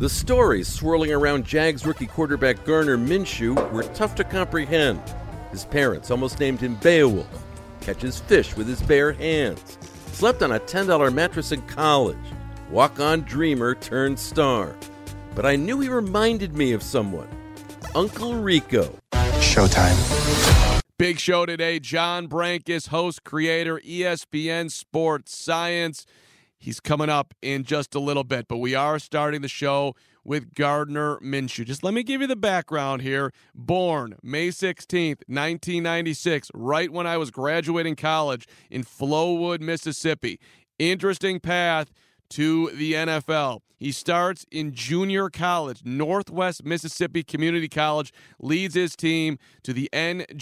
The 0.00 0.08
stories 0.08 0.66
swirling 0.66 1.12
around 1.12 1.44
Jags 1.44 1.84
rookie 1.84 2.06
quarterback 2.06 2.64
Gardner 2.64 2.96
Minshew 2.96 3.70
were 3.70 3.82
tough 3.82 4.14
to 4.14 4.24
comprehend. 4.24 4.98
His 5.50 5.66
parents 5.66 6.10
almost 6.10 6.40
named 6.40 6.58
him 6.58 6.76
Beowulf, 6.76 7.28
catches 7.82 8.18
fish 8.18 8.56
with 8.56 8.66
his 8.66 8.80
bare 8.80 9.12
hands, 9.12 9.76
slept 10.12 10.42
on 10.42 10.52
a 10.52 10.58
$10 10.58 11.12
mattress 11.12 11.52
in 11.52 11.60
college, 11.66 12.16
walk 12.70 12.98
on 12.98 13.20
dreamer 13.24 13.74
turned 13.74 14.18
star. 14.18 14.74
But 15.34 15.44
I 15.44 15.56
knew 15.56 15.80
he 15.80 15.90
reminded 15.90 16.56
me 16.56 16.72
of 16.72 16.82
someone 16.82 17.28
Uncle 17.94 18.36
Rico. 18.36 18.98
Showtime. 19.12 20.80
Big 20.96 21.18
show 21.18 21.44
today. 21.44 21.78
John 21.78 22.26
Brenkus, 22.26 22.88
host, 22.88 23.22
creator, 23.22 23.78
ESPN 23.80 24.70
Sports 24.70 25.36
Science. 25.36 26.06
He's 26.60 26.78
coming 26.78 27.08
up 27.08 27.32
in 27.40 27.64
just 27.64 27.94
a 27.94 27.98
little 27.98 28.22
bit, 28.22 28.46
but 28.46 28.58
we 28.58 28.74
are 28.74 28.98
starting 28.98 29.40
the 29.40 29.48
show 29.48 29.96
with 30.24 30.54
Gardner 30.54 31.18
Minshew. 31.20 31.64
Just 31.64 31.82
let 31.82 31.94
me 31.94 32.02
give 32.02 32.20
you 32.20 32.26
the 32.26 32.36
background 32.36 33.00
here. 33.00 33.32
Born 33.54 34.16
May 34.22 34.48
16th, 34.48 35.22
1996, 35.26 36.50
right 36.52 36.92
when 36.92 37.06
I 37.06 37.16
was 37.16 37.30
graduating 37.30 37.96
college 37.96 38.46
in 38.70 38.84
Flowood, 38.84 39.60
Mississippi. 39.60 40.38
Interesting 40.78 41.40
path 41.40 41.90
to 42.30 42.70
the 42.70 42.94
NFL. 42.94 43.60
He 43.78 43.92
starts 43.92 44.44
in 44.50 44.72
junior 44.72 45.30
college, 45.30 45.82
Northwest 45.84 46.64
Mississippi 46.64 47.22
Community 47.22 47.68
College, 47.68 48.12
leads 48.38 48.74
his 48.74 48.94
team 48.94 49.38
to 49.62 49.72
the 49.72 49.88
NJCAA 49.92 50.36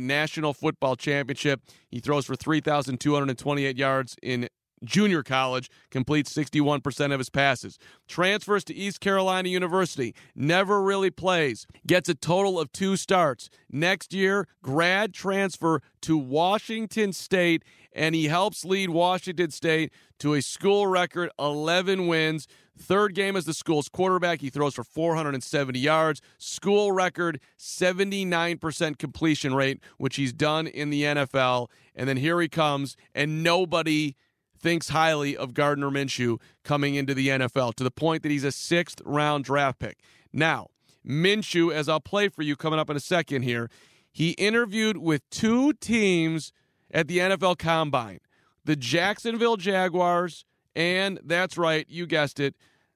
National 0.00 0.54
Football 0.54 0.96
Championship. 0.96 1.60
He 1.90 2.00
throws 2.00 2.24
for 2.24 2.36
3,228 2.36 3.76
yards 3.76 4.16
in 4.22 4.48
junior 4.84 5.22
college, 5.22 5.70
completes 5.90 6.32
61% 6.32 7.12
of 7.12 7.18
his 7.18 7.30
passes. 7.30 7.78
Transfers 8.08 8.64
to 8.64 8.74
East 8.74 9.00
Carolina 9.00 9.48
University, 9.48 10.14
never 10.34 10.82
really 10.82 11.10
plays, 11.10 11.66
gets 11.86 12.08
a 12.08 12.14
total 12.14 12.58
of 12.58 12.72
two 12.72 12.96
starts. 12.96 13.50
Next 13.70 14.12
year, 14.12 14.46
grad 14.62 15.14
transfer 15.14 15.80
to 16.02 16.16
Washington 16.16 17.12
State, 17.12 17.64
and 17.92 18.14
he 18.14 18.26
helps 18.26 18.64
lead 18.64 18.90
Washington 18.90 19.50
State 19.50 19.92
to 20.18 20.34
a 20.34 20.42
school 20.42 20.86
record 20.86 21.30
11 21.38 22.06
wins. 22.06 22.46
Third 22.76 23.14
game 23.14 23.36
as 23.36 23.44
the 23.44 23.54
school's 23.54 23.88
quarterback. 23.88 24.40
He 24.40 24.50
throws 24.50 24.74
for 24.74 24.82
470 24.82 25.78
yards. 25.78 26.20
School 26.38 26.90
record 26.90 27.40
79% 27.58 28.98
completion 28.98 29.54
rate, 29.54 29.80
which 29.96 30.16
he's 30.16 30.32
done 30.32 30.66
in 30.66 30.90
the 30.90 31.02
NFL. 31.02 31.68
And 31.94 32.08
then 32.08 32.16
here 32.16 32.40
he 32.40 32.48
comes, 32.48 32.96
and 33.14 33.44
nobody 33.44 34.16
thinks 34.64 34.88
highly 34.88 35.36
of 35.36 35.52
Gardner 35.52 35.90
Minshew 35.90 36.40
coming 36.64 36.94
into 36.94 37.12
the 37.12 37.28
NFL 37.28 37.74
to 37.74 37.84
the 37.84 37.90
point 37.90 38.22
that 38.22 38.30
he's 38.30 38.44
a 38.44 38.50
sixth 38.50 39.02
round 39.04 39.44
draft 39.44 39.78
pick. 39.78 39.98
Now, 40.32 40.68
Minshew, 41.06 41.70
as 41.70 41.86
I'll 41.86 42.00
play 42.00 42.28
for 42.30 42.40
you 42.40 42.56
coming 42.56 42.78
up 42.78 42.88
in 42.88 42.96
a 42.96 43.00
second 43.00 43.42
here, 43.42 43.68
he 44.10 44.30
interviewed 44.30 44.96
with 44.96 45.20
two 45.28 45.74
teams 45.74 46.50
at 46.90 47.08
the 47.08 47.18
NFL 47.18 47.58
Combine 47.58 48.20
the 48.64 48.74
Jacksonville 48.74 49.58
Jaguars, 49.58 50.46
and 50.74 51.20
that's 51.22 51.58
right, 51.58 51.84
you 51.90 52.06
guessed 52.06 52.40
it, 52.40 52.54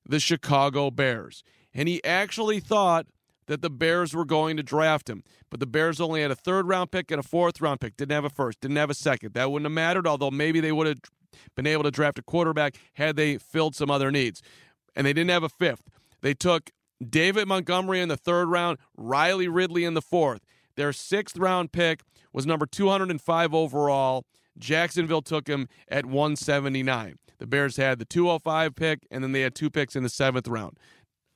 the 0.09 0.19
Chicago 0.19 0.91
Bears. 0.91 1.45
And 1.75 1.87
he 1.87 2.03
actually 2.03 2.61
thought 2.61 3.07
that 3.47 3.61
the 3.61 3.69
Bears 3.69 4.15
were 4.15 4.25
going 4.25 4.57
to 4.57 4.63
draft 4.63 5.11
him. 5.11 5.23
But 5.51 5.61
the 5.61 5.67
Bears 5.67 6.01
only 6.01 6.23
had 6.23 6.31
a 6.31 6.35
third 6.35 6.67
round 6.67 6.91
pick 6.91 7.11
and 7.11 7.21
a 7.21 7.23
fourth 7.23 7.61
round 7.61 7.81
pick. 7.83 7.99
Didn't 7.99 8.13
have 8.13 8.25
a 8.25 8.31
first, 8.31 8.61
didn't 8.63 8.79
have 8.79 8.89
a 8.89 8.95
second. 8.95 9.35
That 9.35 9.51
wouldn't 9.51 9.67
have 9.67 9.75
mattered, 9.75 10.07
although 10.07 10.31
maybe 10.31 10.61
they 10.61 10.73
would 10.73 10.87
have 10.87 10.99
been 11.55 11.67
able 11.67 11.85
to 11.85 11.91
draft 11.91 12.19
a 12.19 12.23
quarterback 12.23 12.77
had 12.95 13.17
they 13.17 13.39
filled 13.39 13.75
some 13.75 13.91
other 13.91 14.11
needs. 14.11 14.43
And 14.95 15.07
they 15.07 15.13
didn't 15.13 15.31
have 15.31 15.43
a 15.43 15.49
fifth. 15.49 15.83
They 16.23 16.35
took 16.35 16.71
David 17.07 17.47
Montgomery 17.47 18.01
in 18.01 18.09
the 18.09 18.17
third 18.17 18.49
round, 18.49 18.79
Riley 18.97 19.49
Ridley 19.49 19.85
in 19.85 19.95
the 19.95 20.03
fourth. 20.03 20.41
Their 20.77 20.93
sixth 20.93 21.37
round 21.37 21.73
pick 21.73 22.03
was 22.33 22.47
number 22.47 22.67
205 22.67 23.55
overall. 23.55 24.25
Jacksonville 24.59 25.23
took 25.23 25.49
him 25.49 25.69
at 25.89 26.07
179. 26.07 27.19
The 27.39 27.47
Bears 27.47 27.77
had 27.77 27.99
the 27.99 28.05
205 28.05 28.75
pick, 28.75 29.07
and 29.11 29.23
then 29.23 29.33
they 29.33 29.43
had 29.43 29.55
two 29.55 29.71
picks 29.71 29.95
in 29.95 30.03
the 30.03 30.09
seventh 30.09 30.49
round. 30.49 30.77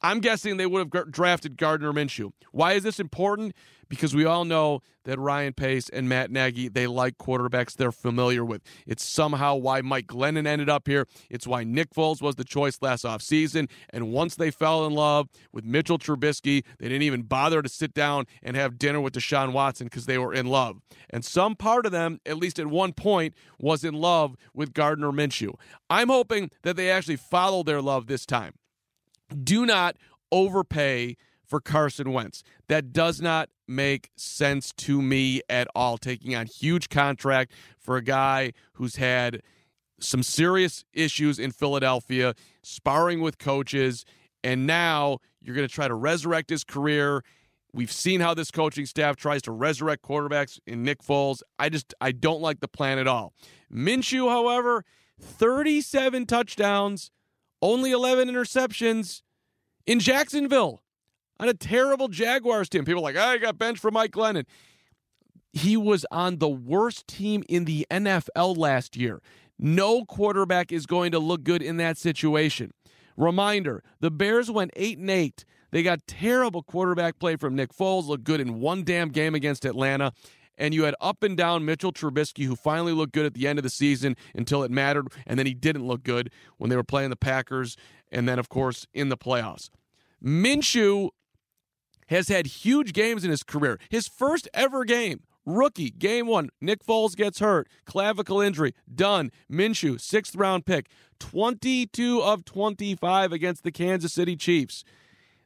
I'm 0.00 0.18
guessing 0.18 0.56
they 0.56 0.66
would 0.66 0.92
have 0.92 1.10
drafted 1.12 1.56
Gardner 1.56 1.92
Minshew. 1.92 2.32
Why 2.50 2.72
is 2.72 2.82
this 2.82 2.98
important? 2.98 3.54
Because 3.92 4.14
we 4.14 4.24
all 4.24 4.46
know 4.46 4.80
that 5.04 5.18
Ryan 5.18 5.52
Pace 5.52 5.90
and 5.90 6.08
Matt 6.08 6.30
Nagy, 6.30 6.68
they 6.68 6.86
like 6.86 7.18
quarterbacks 7.18 7.74
they're 7.76 7.92
familiar 7.92 8.42
with. 8.42 8.62
It's 8.86 9.04
somehow 9.04 9.56
why 9.56 9.82
Mike 9.82 10.06
Glennon 10.06 10.46
ended 10.46 10.70
up 10.70 10.88
here. 10.88 11.06
It's 11.28 11.46
why 11.46 11.62
Nick 11.62 11.90
Foles 11.90 12.22
was 12.22 12.36
the 12.36 12.44
choice 12.44 12.78
last 12.80 13.04
offseason. 13.04 13.68
And 13.90 14.10
once 14.10 14.36
they 14.36 14.50
fell 14.50 14.86
in 14.86 14.94
love 14.94 15.28
with 15.52 15.66
Mitchell 15.66 15.98
Trubisky, 15.98 16.64
they 16.78 16.88
didn't 16.88 17.02
even 17.02 17.24
bother 17.24 17.60
to 17.60 17.68
sit 17.68 17.92
down 17.92 18.24
and 18.42 18.56
have 18.56 18.78
dinner 18.78 18.98
with 18.98 19.12
Deshaun 19.12 19.52
Watson 19.52 19.88
because 19.88 20.06
they 20.06 20.16
were 20.16 20.32
in 20.32 20.46
love. 20.46 20.78
And 21.10 21.22
some 21.22 21.54
part 21.54 21.84
of 21.84 21.92
them, 21.92 22.18
at 22.24 22.38
least 22.38 22.58
at 22.58 22.68
one 22.68 22.94
point, 22.94 23.34
was 23.58 23.84
in 23.84 23.92
love 23.92 24.36
with 24.54 24.72
Gardner 24.72 25.12
Minshew. 25.12 25.52
I'm 25.90 26.08
hoping 26.08 26.50
that 26.62 26.76
they 26.76 26.90
actually 26.90 27.16
follow 27.16 27.62
their 27.62 27.82
love 27.82 28.06
this 28.06 28.24
time 28.24 28.54
do 29.32 29.66
not 29.66 29.96
overpay 30.30 31.16
for 31.52 31.60
Carson 31.60 32.14
Wentz. 32.14 32.42
That 32.68 32.94
does 32.94 33.20
not 33.20 33.50
make 33.68 34.10
sense 34.16 34.72
to 34.78 35.02
me 35.02 35.42
at 35.50 35.68
all. 35.74 35.98
Taking 35.98 36.34
on 36.34 36.46
huge 36.46 36.88
contract 36.88 37.52
for 37.78 37.98
a 37.98 38.02
guy 38.02 38.54
who's 38.72 38.96
had 38.96 39.42
some 40.00 40.22
serious 40.22 40.82
issues 40.94 41.38
in 41.38 41.50
Philadelphia, 41.50 42.34
sparring 42.62 43.20
with 43.20 43.36
coaches, 43.36 44.06
and 44.42 44.66
now 44.66 45.18
you're 45.42 45.54
going 45.54 45.68
to 45.68 45.74
try 45.74 45.86
to 45.86 45.94
resurrect 45.94 46.48
his 46.48 46.64
career. 46.64 47.22
We've 47.74 47.92
seen 47.92 48.20
how 48.22 48.32
this 48.32 48.50
coaching 48.50 48.86
staff 48.86 49.16
tries 49.16 49.42
to 49.42 49.52
resurrect 49.52 50.02
quarterbacks 50.02 50.58
in 50.66 50.82
Nick 50.82 51.02
Foles. 51.02 51.42
I 51.58 51.68
just 51.68 51.92
I 52.00 52.12
don't 52.12 52.40
like 52.40 52.60
the 52.60 52.68
plan 52.68 52.98
at 52.98 53.06
all. 53.06 53.34
Minshew, 53.70 54.30
however, 54.30 54.86
37 55.20 56.24
touchdowns, 56.24 57.10
only 57.60 57.90
11 57.90 58.30
interceptions 58.30 59.20
in 59.84 60.00
Jacksonville 60.00 60.81
on 61.42 61.48
a 61.48 61.54
terrible 61.54 62.06
Jaguars 62.06 62.68
team. 62.68 62.84
People 62.84 63.02
like, 63.02 63.16
I 63.16 63.36
got 63.36 63.58
benched 63.58 63.80
for 63.80 63.90
Mike 63.90 64.12
Glennon. 64.12 64.44
He 65.52 65.76
was 65.76 66.06
on 66.12 66.38
the 66.38 66.48
worst 66.48 67.08
team 67.08 67.42
in 67.48 67.64
the 67.64 67.84
NFL 67.90 68.56
last 68.56 68.96
year. 68.96 69.20
No 69.58 70.04
quarterback 70.04 70.70
is 70.70 70.86
going 70.86 71.10
to 71.12 71.18
look 71.18 71.42
good 71.42 71.60
in 71.60 71.76
that 71.78 71.98
situation. 71.98 72.72
Reminder 73.16 73.82
the 74.00 74.10
Bears 74.10 74.50
went 74.50 74.70
8 74.76 74.98
and 74.98 75.10
8. 75.10 75.44
They 75.72 75.82
got 75.82 76.06
terrible 76.06 76.62
quarterback 76.62 77.18
play 77.18 77.36
from 77.36 77.56
Nick 77.56 77.74
Foles, 77.74 78.06
looked 78.06 78.24
good 78.24 78.40
in 78.40 78.60
one 78.60 78.84
damn 78.84 79.08
game 79.08 79.34
against 79.34 79.64
Atlanta 79.64 80.12
and 80.58 80.74
you 80.74 80.84
had 80.84 80.94
up 81.00 81.22
and 81.22 81.36
down 81.36 81.64
Mitchell 81.64 81.92
Trubisky, 81.92 82.44
who 82.44 82.54
finally 82.54 82.92
looked 82.92 83.14
good 83.14 83.24
at 83.26 83.34
the 83.34 83.48
end 83.48 83.58
of 83.58 83.62
the 83.62 83.70
season 83.70 84.16
until 84.34 84.62
it 84.62 84.70
mattered, 84.70 85.08
and 85.26 85.38
then 85.38 85.46
he 85.46 85.54
didn't 85.54 85.86
look 85.86 86.02
good 86.04 86.30
when 86.58 86.68
they 86.68 86.76
were 86.76 86.84
playing 86.84 87.08
the 87.10 87.16
Packers, 87.16 87.76
and 88.12 88.28
then, 88.28 88.38
of 88.38 88.50
course, 88.50 88.86
in 88.92 89.08
the 89.08 89.16
playoffs. 89.16 89.70
Minshew 90.22 91.08
has 92.08 92.28
had 92.28 92.46
huge 92.46 92.92
games 92.92 93.24
in 93.24 93.30
his 93.30 93.42
career. 93.42 93.78
His 93.88 94.08
first 94.08 94.48
ever 94.54 94.84
game, 94.84 95.22
Rookie, 95.44 95.90
game 95.90 96.26
one. 96.26 96.50
Nick 96.60 96.84
Foles 96.84 97.16
gets 97.16 97.40
hurt. 97.40 97.68
Clavicle 97.84 98.40
injury. 98.40 98.74
Done. 98.92 99.30
Minshew, 99.50 100.00
sixth 100.00 100.36
round 100.36 100.66
pick. 100.66 100.88
22 101.18 102.22
of 102.22 102.44
25 102.44 103.32
against 103.32 103.64
the 103.64 103.72
Kansas 103.72 104.12
City 104.12 104.36
Chiefs. 104.36 104.84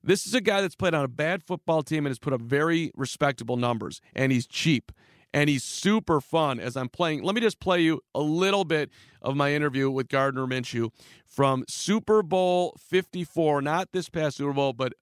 This 0.02 0.26
is 0.26 0.34
a 0.34 0.40
guy 0.40 0.60
that's 0.60 0.76
played 0.76 0.94
on 0.94 1.04
a 1.04 1.08
bad 1.08 1.42
football 1.42 1.82
team 1.82 2.06
and 2.06 2.10
has 2.10 2.18
put 2.18 2.32
up 2.32 2.40
very 2.40 2.92
respectable 2.94 3.56
numbers, 3.56 4.00
and 4.14 4.30
he's 4.30 4.46
cheap 4.46 4.92
and 5.36 5.50
he's 5.50 5.64
super 5.64 6.20
fun 6.20 6.58
as 6.58 6.78
I'm 6.78 6.88
playing. 6.88 7.22
Let 7.22 7.34
me 7.34 7.42
just 7.42 7.60
play 7.60 7.80
you 7.80 8.00
a 8.14 8.20
little 8.22 8.64
bit 8.64 8.90
of 9.20 9.36
my 9.36 9.52
interview 9.52 9.90
with 9.90 10.08
Gardner 10.08 10.46
Minshew 10.46 10.90
from 11.26 11.64
Super 11.68 12.22
Bowl 12.22 12.74
54, 12.78 13.60
not 13.60 13.92
this 13.92 14.08
past 14.08 14.38
Super 14.38 14.54
Bowl, 14.54 14.72
but 14.72 14.94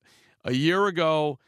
a 0.45 0.53
year 0.53 0.87
ago 0.87 1.39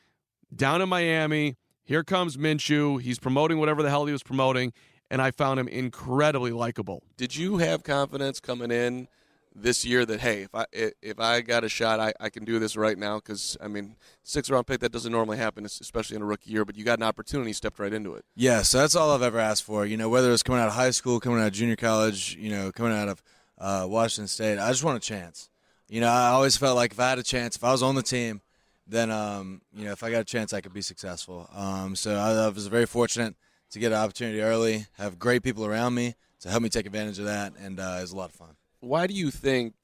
down 0.55 0.83
in 0.83 0.89
Miami. 0.89 1.57
Here 1.85 2.03
comes 2.03 2.37
Minshew. 2.37 3.01
He's 3.01 3.19
promoting 3.19 3.59
whatever 3.59 3.83
the 3.83 3.91
hell 3.91 4.07
he 4.07 4.13
was 4.13 4.23
promoting, 4.23 4.73
and 5.11 5.23
I 5.23 5.31
found 5.31 5.61
him 5.61 5.69
incredibly 5.69 6.51
likable. 6.51 7.03
Did 7.17 7.37
you 7.37 7.59
have 7.59 7.85
confidence 7.85 8.41
coming 8.41 8.71
in 8.71 9.09
this 9.55 9.85
year 9.85 10.05
that 10.05 10.21
hey, 10.21 10.43
if 10.43 10.55
I 10.55 10.67
if 10.73 11.21
I 11.21 11.41
got 11.41 11.65
a 11.65 11.69
shot, 11.69 12.01
I, 12.01 12.13
I 12.21 12.29
can 12.29 12.45
do 12.45 12.59
this 12.59 12.77
right 12.77 12.99
now? 12.99 13.17
Because 13.17 13.57
I 13.61 13.69
mean, 13.69 13.97
six 14.23 14.51
round 14.51 14.67
pick 14.67 14.81
that 14.81 14.93
doesn't 14.93 15.13
normally 15.13 15.39
happen, 15.39 15.65
especially 15.65 16.17
in 16.17 16.23
a 16.23 16.27
rookie 16.27 16.51
year. 16.51 16.65
But 16.65 16.77
you 16.77 16.85
got 16.85 16.99
an 16.99 17.05
opportunity, 17.05 17.53
stepped 17.53 17.79
right 17.79 17.93
into 17.93 18.15
it. 18.15 18.25
Yeah, 18.35 18.63
so 18.63 18.79
that's 18.79 18.97
all 18.97 19.13
I've 19.13 19.23
ever 19.23 19.39
asked 19.39 19.63
for. 19.63 19.87
You 19.87 19.97
know, 19.97 20.09
whether 20.09 20.33
it's 20.33 20.43
coming 20.43 20.61
out 20.61 20.69
of 20.69 20.75
high 20.75 20.91
school, 20.91 21.21
coming 21.21 21.41
out 21.41 21.49
of 21.49 21.53
junior 21.53 21.77
college, 21.77 22.37
you 22.37 22.51
know, 22.51 22.73
coming 22.73 22.93
out 22.93 23.09
of 23.09 23.23
uh, 23.59 23.87
Washington 23.89 24.29
State, 24.29 24.59
I 24.59 24.69
just 24.71 24.85
want 24.85 24.97
a 24.97 25.07
chance. 25.07 25.49
You 25.89 26.01
know, 26.01 26.09
I 26.09 26.31
always 26.31 26.57
felt 26.57 26.75
like 26.75 26.93
if 26.93 27.01
I 27.01 27.11
had 27.11 27.19
a 27.19 27.23
chance, 27.23 27.55
if 27.55 27.63
I 27.63 27.71
was 27.71 27.83
on 27.83 27.95
the 27.95 28.03
team, 28.03 28.41
then 28.87 29.11
um, 29.11 29.63
you 29.75 29.85
know, 29.85 29.93
if 29.93 30.03
I 30.03 30.11
got 30.11 30.21
a 30.21 30.25
chance, 30.25 30.53
I 30.53 30.61
could 30.61 30.75
be 30.75 30.83
successful. 30.83 31.49
Um, 31.55 31.97
so 31.97 32.15
I, 32.17 32.33
I 32.45 32.49
was 32.49 32.67
very 32.67 32.87
fortunate 32.87 33.35
to 33.71 33.79
get 33.79 33.93
an 33.93 33.99
opportunity 33.99 34.41
early, 34.41 34.87
have 34.99 35.19
great 35.19 35.43
people 35.43 35.67
around 35.67 35.95
me 35.95 36.15
to 36.41 36.49
help 36.49 36.63
me 36.63 36.69
take 36.69 36.87
advantage 36.87 37.19
of 37.19 37.25
that, 37.25 37.55
and 37.61 37.81
uh, 37.81 37.97
it 37.99 38.03
was 38.03 38.13
a 38.13 38.17
lot 38.17 38.31
of 38.31 38.37
fun 38.37 38.57
why 38.87 39.07
do 39.07 39.15
you 39.15 39.31
think 39.31 39.75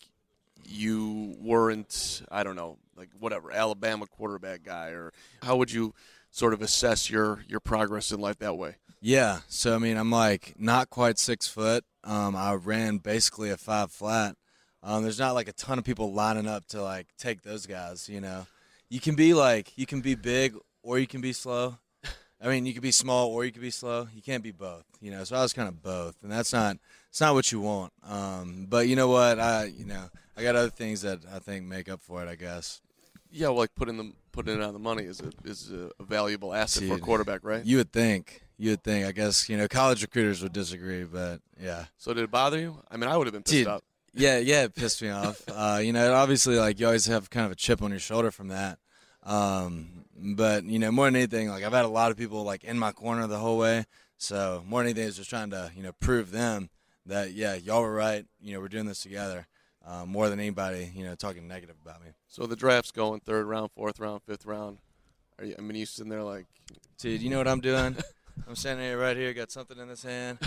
you 0.64 1.34
weren't 1.40 2.22
I 2.30 2.44
don't 2.44 2.56
know 2.56 2.78
like 2.96 3.10
whatever 3.18 3.50
Alabama 3.50 4.06
quarterback 4.06 4.62
guy 4.62 4.88
or 4.88 5.12
how 5.42 5.56
would 5.56 5.72
you 5.72 5.94
sort 6.30 6.54
of 6.54 6.62
assess 6.62 7.10
your 7.10 7.44
your 7.48 7.60
progress 7.60 8.12
in 8.12 8.20
life 8.20 8.38
that 8.38 8.56
way? 8.56 8.76
Yeah, 9.00 9.40
so 9.48 9.74
I 9.74 9.78
mean 9.78 9.96
I'm 9.96 10.10
like 10.10 10.54
not 10.58 10.90
quite 10.90 11.18
six 11.18 11.48
foot. 11.48 11.84
Um, 12.04 12.36
I 12.36 12.54
ran 12.54 12.98
basically 12.98 13.50
a 13.50 13.56
five 13.56 13.90
flat. 13.90 14.36
Um, 14.84 15.02
there's 15.02 15.18
not 15.18 15.34
like 15.34 15.48
a 15.48 15.52
ton 15.52 15.78
of 15.78 15.84
people 15.84 16.12
lining 16.12 16.48
up 16.48 16.66
to 16.68 16.82
like 16.82 17.08
take 17.18 17.42
those 17.42 17.66
guys. 17.66 18.08
You 18.08 18.20
know, 18.20 18.46
you 18.92 19.00
can 19.00 19.14
be 19.14 19.32
like 19.32 19.72
you 19.76 19.86
can 19.86 20.02
be 20.02 20.14
big 20.14 20.54
or 20.82 20.98
you 20.98 21.06
can 21.06 21.22
be 21.22 21.32
slow. 21.32 21.78
I 22.42 22.48
mean, 22.48 22.66
you 22.66 22.74
can 22.74 22.82
be 22.82 22.90
small 22.90 23.28
or 23.28 23.44
you 23.44 23.50
can 23.50 23.62
be 23.62 23.70
slow. 23.70 24.06
You 24.14 24.20
can't 24.20 24.42
be 24.42 24.50
both. 24.50 24.84
You 25.00 25.10
know, 25.10 25.24
so 25.24 25.34
I 25.34 25.40
was 25.40 25.54
kind 25.54 25.66
of 25.68 25.82
both, 25.82 26.16
and 26.22 26.30
that's 26.30 26.52
not 26.52 26.76
it's 27.08 27.20
not 27.20 27.32
what 27.32 27.50
you 27.50 27.60
want. 27.60 27.92
Um, 28.06 28.66
but 28.68 28.88
you 28.88 28.96
know 28.96 29.08
what? 29.08 29.40
I 29.40 29.64
you 29.64 29.86
know 29.86 30.10
I 30.36 30.42
got 30.42 30.56
other 30.56 30.68
things 30.68 31.00
that 31.02 31.20
I 31.32 31.38
think 31.38 31.64
make 31.64 31.88
up 31.88 32.02
for 32.02 32.22
it. 32.22 32.28
I 32.28 32.34
guess. 32.34 32.82
Yeah, 33.30 33.48
well, 33.48 33.58
like 33.58 33.74
putting 33.74 33.96
them 33.96 34.14
putting 34.30 34.56
it 34.56 34.62
on 34.62 34.74
the 34.74 34.78
money 34.78 35.04
is 35.04 35.22
a 35.22 35.30
is 35.48 35.72
a 35.72 36.04
valuable 36.04 36.52
asset 36.52 36.82
Dude, 36.82 36.90
for 36.90 36.96
a 36.96 37.00
quarterback, 37.00 37.40
right? 37.44 37.64
You 37.64 37.78
would 37.78 37.92
think. 37.92 38.42
You 38.58 38.70
would 38.70 38.84
think. 38.84 39.06
I 39.06 39.12
guess 39.12 39.48
you 39.48 39.56
know 39.56 39.68
college 39.68 40.02
recruiters 40.02 40.42
would 40.42 40.52
disagree, 40.52 41.04
but 41.04 41.40
yeah. 41.58 41.86
So 41.96 42.12
did 42.12 42.24
it 42.24 42.30
bother 42.30 42.58
you? 42.58 42.82
I 42.90 42.98
mean, 42.98 43.08
I 43.08 43.16
would 43.16 43.26
have 43.26 43.32
been 43.32 43.42
pissed 43.42 43.54
Dude, 43.54 43.68
off. 43.68 43.82
Yeah, 44.12 44.38
yeah, 44.38 44.64
it 44.64 44.74
pissed 44.74 45.00
me 45.00 45.08
off. 45.08 45.42
Uh, 45.48 45.80
you 45.82 45.94
know, 45.94 46.12
obviously, 46.12 46.58
like 46.58 46.78
you 46.78 46.84
always 46.84 47.06
have 47.06 47.30
kind 47.30 47.46
of 47.46 47.52
a 47.52 47.54
chip 47.54 47.80
on 47.80 47.90
your 47.90 48.00
shoulder 48.00 48.30
from 48.30 48.48
that. 48.48 48.78
Um, 49.24 50.04
but 50.16 50.64
you 50.64 50.78
know, 50.78 50.90
more 50.90 51.06
than 51.06 51.16
anything, 51.16 51.48
like 51.48 51.64
I've 51.64 51.72
had 51.72 51.84
a 51.84 51.88
lot 51.88 52.10
of 52.10 52.16
people 52.16 52.44
like 52.44 52.64
in 52.64 52.78
my 52.78 52.92
corner 52.92 53.26
the 53.26 53.38
whole 53.38 53.58
way. 53.58 53.84
So 54.18 54.62
more 54.66 54.80
than 54.80 54.90
anything, 54.90 55.08
is 55.08 55.16
just 55.16 55.30
trying 55.30 55.50
to 55.50 55.70
you 55.74 55.82
know 55.82 55.92
prove 56.00 56.30
them 56.30 56.70
that 57.06 57.32
yeah, 57.32 57.54
y'all 57.54 57.82
were 57.82 57.94
right. 57.94 58.24
You 58.40 58.54
know, 58.54 58.60
we're 58.60 58.68
doing 58.68 58.86
this 58.86 59.02
together. 59.02 59.46
Uh, 59.84 60.06
more 60.06 60.28
than 60.28 60.38
anybody, 60.38 60.92
you 60.94 61.04
know, 61.04 61.16
talking 61.16 61.48
negative 61.48 61.74
about 61.84 62.00
me. 62.04 62.12
So 62.28 62.46
the 62.46 62.54
draft's 62.54 62.92
going 62.92 63.18
third 63.18 63.46
round, 63.46 63.72
fourth 63.72 63.98
round, 63.98 64.22
fifth 64.22 64.46
round. 64.46 64.78
Are 65.38 65.44
you? 65.44 65.56
I 65.58 65.60
mean, 65.60 65.76
you 65.76 65.86
sitting 65.86 66.08
there 66.08 66.22
like, 66.22 66.46
dude, 66.98 67.20
you 67.20 67.30
know 67.30 67.38
what 67.38 67.48
I'm 67.48 67.60
doing? 67.60 67.96
I'm 68.48 68.54
standing 68.54 68.86
here 68.86 68.98
right 68.98 69.16
here, 69.16 69.32
got 69.34 69.50
something 69.50 69.76
in 69.78 69.88
this 69.88 70.04
hand, 70.04 70.38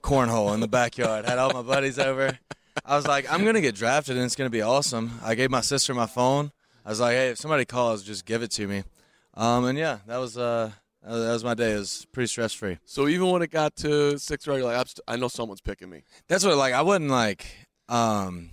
cornhole 0.00 0.54
in 0.54 0.60
the 0.60 0.68
backyard. 0.68 1.26
Had 1.26 1.38
all 1.38 1.52
my 1.52 1.62
buddies 1.62 1.98
over. 1.98 2.38
I 2.84 2.94
was 2.94 3.06
like, 3.06 3.30
I'm 3.32 3.44
gonna 3.44 3.60
get 3.60 3.74
drafted 3.74 4.16
and 4.16 4.24
it's 4.24 4.36
gonna 4.36 4.50
be 4.50 4.62
awesome. 4.62 5.18
I 5.24 5.34
gave 5.34 5.50
my 5.50 5.60
sister 5.60 5.92
my 5.92 6.06
phone. 6.06 6.52
I 6.86 6.88
was 6.88 7.00
like, 7.00 7.14
hey, 7.14 7.30
if 7.30 7.38
somebody 7.38 7.64
calls, 7.64 8.04
just 8.04 8.24
give 8.24 8.44
it 8.44 8.52
to 8.52 8.68
me. 8.68 8.84
Um, 9.34 9.64
and 9.64 9.76
yeah, 9.76 9.98
that 10.06 10.18
was 10.18 10.38
uh, 10.38 10.70
that 11.02 11.32
was 11.32 11.42
my 11.42 11.54
day. 11.54 11.72
It 11.72 11.78
was 11.78 12.06
pretty 12.12 12.28
stress 12.28 12.52
free. 12.52 12.78
So 12.84 13.08
even 13.08 13.28
when 13.30 13.42
it 13.42 13.50
got 13.50 13.74
to 13.76 14.16
sixth 14.18 14.46
round, 14.46 14.60
you're 14.60 14.72
like, 14.72 14.86
st- 14.86 15.00
I 15.08 15.16
know 15.16 15.26
someone's 15.26 15.60
picking 15.60 15.90
me. 15.90 16.04
That's 16.28 16.44
what 16.44 16.56
like 16.56 16.74
I 16.74 16.82
wasn't 16.82 17.10
like. 17.10 17.44
Um, 17.88 18.50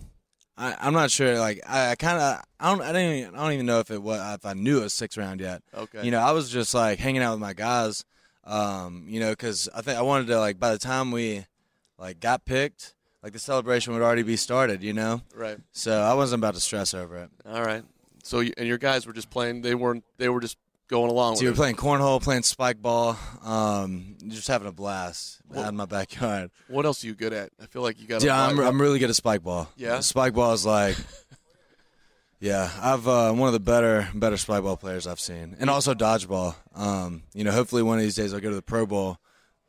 I, 0.58 0.76
I'm 0.82 0.94
not 0.94 1.12
sure. 1.12 1.38
Like 1.38 1.62
I, 1.68 1.92
I 1.92 1.96
kind 1.96 2.20
of 2.20 2.44
I 2.60 2.72
don't 2.72 2.82
I 2.82 2.92
didn't 2.92 3.16
even, 3.18 3.36
I 3.36 3.44
don't 3.44 3.54
even 3.54 3.66
know 3.68 3.80
if 3.80 3.92
it 3.92 4.02
was 4.02 4.20
if 4.36 4.46
I 4.48 4.54
knew 4.54 4.80
it 4.80 4.84
was 4.84 4.94
six 4.94 5.16
round 5.16 5.40
yet. 5.40 5.62
Okay. 5.72 6.04
You 6.04 6.10
know, 6.10 6.20
I 6.20 6.32
was 6.32 6.50
just 6.50 6.74
like 6.74 6.98
hanging 6.98 7.22
out 7.22 7.34
with 7.34 7.40
my 7.40 7.54
guys. 7.54 8.04
Um, 8.46 9.06
you 9.08 9.20
know, 9.20 9.30
because 9.30 9.70
I 9.76 9.82
think 9.82 10.00
I 10.00 10.02
wanted 10.02 10.26
to 10.28 10.40
like 10.40 10.60
by 10.60 10.72
the 10.72 10.80
time 10.80 11.12
we 11.12 11.46
like 12.00 12.20
got 12.20 12.46
picked, 12.46 12.96
like 13.22 13.34
the 13.34 13.40
celebration 13.40 13.94
would 13.94 14.02
already 14.02 14.24
be 14.24 14.38
started. 14.38 14.82
You 14.82 14.94
know. 14.94 15.22
Right. 15.36 15.60
So 15.72 16.02
I 16.02 16.16
wasn't 16.16 16.42
about 16.42 16.56
to 16.56 16.60
stress 16.60 16.96
over 16.96 17.18
it. 17.18 17.30
All 17.46 17.64
right. 17.64 17.84
So 18.24 18.40
and 18.40 18.68
your 18.68 18.78
guys 18.78 19.06
were 19.06 19.14
just 19.14 19.30
playing. 19.30 19.62
They 19.62 19.76
weren't. 19.76 20.04
They 20.18 20.30
were 20.30 20.42
just 20.42 20.58
going 20.88 21.12
along. 21.12 21.36
So 21.36 21.44
you 21.44 21.50
were 21.50 21.56
playing 21.56 21.76
cornhole, 21.76 22.22
playing 22.22 22.44
spike 22.44 22.82
ball, 22.82 23.18
um, 23.44 24.16
just 24.28 24.48
having 24.48 24.68
a 24.68 24.72
blast 24.72 25.42
out 25.56 25.70
in 25.70 25.76
my 25.76 25.86
backyard. 25.86 26.50
What 26.68 26.86
else 26.86 27.04
are 27.04 27.08
you 27.08 27.16
good 27.16 27.34
at? 27.34 27.52
I 27.62 27.66
feel 27.68 27.82
like 27.82 28.00
you 28.02 28.08
got. 28.08 28.24
Yeah, 28.24 28.42
I'm, 28.42 28.60
I'm 28.60 28.82
really 28.82 29.00
good 29.00 29.10
at 29.10 29.16
spike 29.16 29.44
ball. 29.44 29.70
Yeah, 29.76 30.00
spike 30.00 30.34
ball 30.34 30.54
is 30.54 30.66
like. 30.66 30.98
Yeah, 32.40 32.70
I've 32.82 33.08
uh, 33.08 33.32
one 33.32 33.48
of 33.48 33.54
the 33.54 33.62
better 33.62 34.10
better 34.14 34.36
spike 34.36 34.64
ball 34.64 34.76
players 34.76 35.08
I've 35.08 35.18
seen, 35.22 35.56
and 35.62 35.70
also 35.70 35.94
dodgeball. 35.94 36.56
Um, 36.76 37.24
you 37.34 37.46
know, 37.46 37.52
hopefully 37.52 37.84
one 37.84 37.98
of 38.00 38.04
these 38.04 38.16
days 38.16 38.34
I'll 38.34 38.42
go 38.42 38.50
to 38.50 38.56
the 38.58 38.62
Pro 38.62 38.86
Bowl 38.86 39.18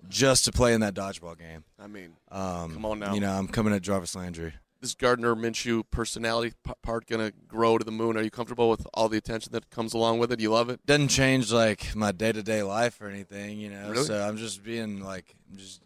just 0.08 0.46
to 0.46 0.50
play 0.50 0.74
in 0.74 0.80
that 0.80 0.92
dodgeball 0.92 1.38
game. 1.38 1.62
I 1.78 1.86
mean, 1.86 2.16
um, 2.32 2.72
come 2.74 2.84
on 2.84 2.98
now. 2.98 3.14
You 3.14 3.20
know, 3.20 3.30
I'm 3.30 3.46
coming 3.46 3.72
at 3.72 3.82
Jarvis 3.82 4.16
Landry 4.16 4.54
this 4.84 4.94
Gardner 4.94 5.34
Minshew 5.34 5.82
personality 5.90 6.54
part 6.82 7.06
going 7.06 7.26
to 7.26 7.34
grow 7.48 7.78
to 7.78 7.84
the 7.84 7.90
moon? 7.90 8.18
Are 8.18 8.22
you 8.22 8.30
comfortable 8.30 8.68
with 8.68 8.86
all 8.92 9.08
the 9.08 9.16
attention 9.16 9.52
that 9.52 9.70
comes 9.70 9.94
along 9.94 10.18
with 10.18 10.30
it? 10.30 10.36
Do 10.36 10.42
you 10.42 10.50
love 10.50 10.68
it? 10.68 10.84
Doesn't 10.84 11.08
change 11.08 11.50
like 11.50 11.96
my 11.96 12.12
day 12.12 12.32
to 12.32 12.42
day 12.42 12.62
life 12.62 13.00
or 13.00 13.08
anything, 13.08 13.58
you 13.58 13.70
know. 13.70 13.90
Really? 13.90 14.04
So 14.04 14.20
I'm 14.20 14.36
just 14.36 14.62
being 14.62 15.02
like, 15.02 15.34
I'm 15.50 15.56
just 15.56 15.80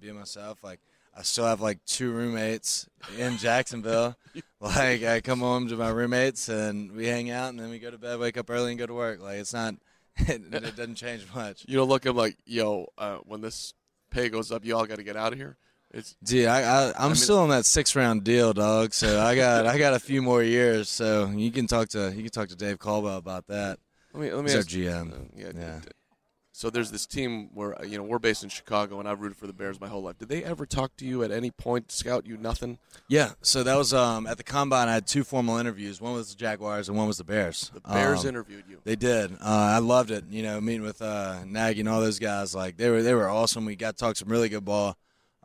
being 0.00 0.16
myself. 0.16 0.64
Like 0.64 0.80
I 1.14 1.22
still 1.22 1.44
have 1.44 1.60
like 1.60 1.84
two 1.84 2.10
roommates 2.10 2.88
in 3.18 3.36
Jacksonville. 3.38 4.16
like 4.60 5.02
I 5.02 5.20
come 5.20 5.40
home 5.40 5.68
to 5.68 5.76
my 5.76 5.90
roommates 5.90 6.48
and 6.48 6.92
we 6.92 7.06
hang 7.06 7.30
out, 7.30 7.50
and 7.50 7.60
then 7.60 7.68
we 7.68 7.78
go 7.78 7.90
to 7.90 7.98
bed, 7.98 8.18
wake 8.18 8.38
up 8.38 8.48
early, 8.48 8.70
and 8.70 8.78
go 8.78 8.86
to 8.86 8.94
work. 8.94 9.20
Like 9.20 9.40
it's 9.40 9.52
not, 9.52 9.74
it, 10.16 10.42
it 10.54 10.74
doesn't 10.74 10.94
change 10.94 11.26
much. 11.34 11.66
You 11.68 11.76
don't 11.76 11.88
look 11.88 12.06
at 12.06 12.14
like, 12.14 12.38
yo, 12.46 12.86
uh, 12.96 13.18
when 13.26 13.42
this 13.42 13.74
pay 14.10 14.30
goes 14.30 14.50
up, 14.50 14.64
you 14.64 14.74
all 14.74 14.86
got 14.86 14.96
to 14.96 15.04
get 15.04 15.16
out 15.16 15.34
of 15.34 15.38
here. 15.38 15.58
It's, 15.90 16.16
Dude, 16.22 16.46
I, 16.46 16.60
I 16.60 16.88
am 16.88 16.94
I 16.98 17.06
mean, 17.06 17.14
still 17.16 17.38
on 17.38 17.48
that 17.48 17.64
six 17.64 17.96
round 17.96 18.22
deal, 18.22 18.52
dog. 18.52 18.92
So 18.92 19.20
I 19.20 19.34
got 19.34 19.66
I 19.66 19.78
got 19.78 19.94
a 19.94 19.98
few 19.98 20.20
more 20.20 20.42
years. 20.42 20.88
So 20.88 21.28
you 21.28 21.50
can 21.50 21.66
talk 21.66 21.88
to 21.90 22.12
you 22.14 22.22
can 22.22 22.30
talk 22.30 22.48
to 22.48 22.56
Dave 22.56 22.78
Caldwell 22.78 23.16
about 23.16 23.46
that. 23.46 23.78
Let 24.12 24.22
me 24.22 24.32
let 24.32 24.44
me 24.44 24.50
He's 24.50 24.58
ask, 24.58 24.68
GM. 24.68 25.12
Uh, 25.12 25.16
yeah, 25.34 25.50
yeah. 25.54 25.80
So 26.58 26.70
there's 26.70 26.90
this 26.90 27.06
team 27.06 27.50
where 27.54 27.76
you 27.86 27.96
know 27.96 28.02
we're 28.02 28.18
based 28.18 28.42
in 28.42 28.48
Chicago, 28.48 28.98
and 28.98 29.08
I've 29.08 29.20
rooted 29.20 29.38
for 29.38 29.46
the 29.46 29.52
Bears 29.52 29.80
my 29.80 29.86
whole 29.86 30.02
life. 30.02 30.18
Did 30.18 30.28
they 30.28 30.42
ever 30.42 30.66
talk 30.66 30.96
to 30.96 31.06
you 31.06 31.22
at 31.22 31.30
any 31.30 31.52
point, 31.52 31.92
scout 31.92 32.26
you 32.26 32.36
nothing? 32.36 32.78
Yeah. 33.06 33.30
So 33.42 33.62
that 33.62 33.76
was 33.76 33.94
um, 33.94 34.26
at 34.26 34.38
the 34.38 34.42
combine. 34.42 34.88
I 34.88 34.94
had 34.94 35.06
two 35.06 35.22
formal 35.22 35.56
interviews. 35.58 36.00
One 36.00 36.14
was 36.14 36.30
the 36.30 36.36
Jaguars, 36.36 36.88
and 36.88 36.98
one 36.98 37.06
was 37.06 37.18
the 37.18 37.22
Bears. 37.24 37.70
The 37.72 37.80
Bears 37.80 38.24
um, 38.24 38.30
interviewed 38.30 38.64
you. 38.68 38.80
They 38.82 38.96
did. 38.96 39.34
Uh, 39.34 39.36
I 39.44 39.78
loved 39.78 40.10
it. 40.10 40.24
You 40.30 40.42
know, 40.42 40.60
meeting 40.60 40.82
with 40.82 41.00
uh, 41.00 41.44
Nagy 41.46 41.80
and 41.80 41.88
all 41.88 42.00
those 42.00 42.18
guys. 42.18 42.56
Like 42.56 42.76
they 42.76 42.90
were 42.90 43.02
they 43.04 43.14
were 43.14 43.28
awesome. 43.28 43.64
We 43.64 43.76
got 43.76 43.96
to 43.96 44.04
talk 44.04 44.16
some 44.16 44.28
really 44.28 44.48
good 44.48 44.64
ball. 44.64 44.96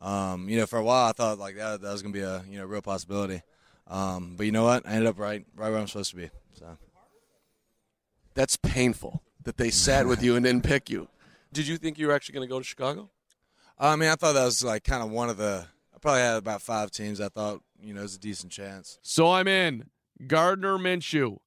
Um, 0.03 0.49
you 0.49 0.57
know, 0.57 0.65
for 0.65 0.77
a 0.77 0.83
while 0.83 1.07
I 1.07 1.13
thought 1.13 1.39
like 1.39 1.55
that 1.55 1.81
that 1.81 1.91
was 1.91 2.01
gonna 2.01 2.13
be 2.13 2.19
a 2.19 2.43
you 2.49 2.59
know 2.59 2.65
real 2.65 2.81
possibility. 2.81 3.41
Um, 3.87 4.35
but 4.37 4.45
you 4.45 4.51
know 4.51 4.65
what? 4.65 4.85
I 4.85 4.91
ended 4.91 5.07
up 5.07 5.17
right 5.17 5.45
right 5.55 5.69
where 5.69 5.79
I'm 5.79 5.87
supposed 5.87 6.11
to 6.11 6.17
be. 6.17 6.29
So 6.53 6.77
that's 8.33 8.57
painful 8.57 9.23
that 9.43 9.57
they 9.57 9.69
sat 9.69 10.05
with 10.05 10.21
you 10.21 10.35
and 10.35 10.45
didn't 10.45 10.63
pick 10.63 10.89
you. 10.89 11.07
Did 11.51 11.67
you 11.67 11.77
think 11.77 11.97
you 11.97 12.07
were 12.07 12.13
actually 12.13 12.33
going 12.33 12.47
to 12.47 12.51
go 12.51 12.59
to 12.59 12.65
Chicago? 12.65 13.09
I 13.77 13.95
mean, 13.95 14.09
I 14.09 14.15
thought 14.15 14.33
that 14.33 14.45
was 14.45 14.63
like 14.63 14.83
kind 14.83 15.03
of 15.03 15.09
one 15.09 15.29
of 15.29 15.37
the. 15.37 15.65
I 15.93 15.99
probably 15.99 16.21
had 16.21 16.37
about 16.37 16.61
five 16.61 16.91
teams. 16.91 17.21
I 17.21 17.29
thought 17.29 17.61
you 17.81 17.93
know 17.93 18.01
it 18.01 18.03
was 18.03 18.15
a 18.15 18.19
decent 18.19 18.51
chance. 18.51 18.99
So 19.01 19.31
I'm 19.31 19.47
in 19.47 19.89
Gardner 20.27 20.77
Minshew. 20.77 21.37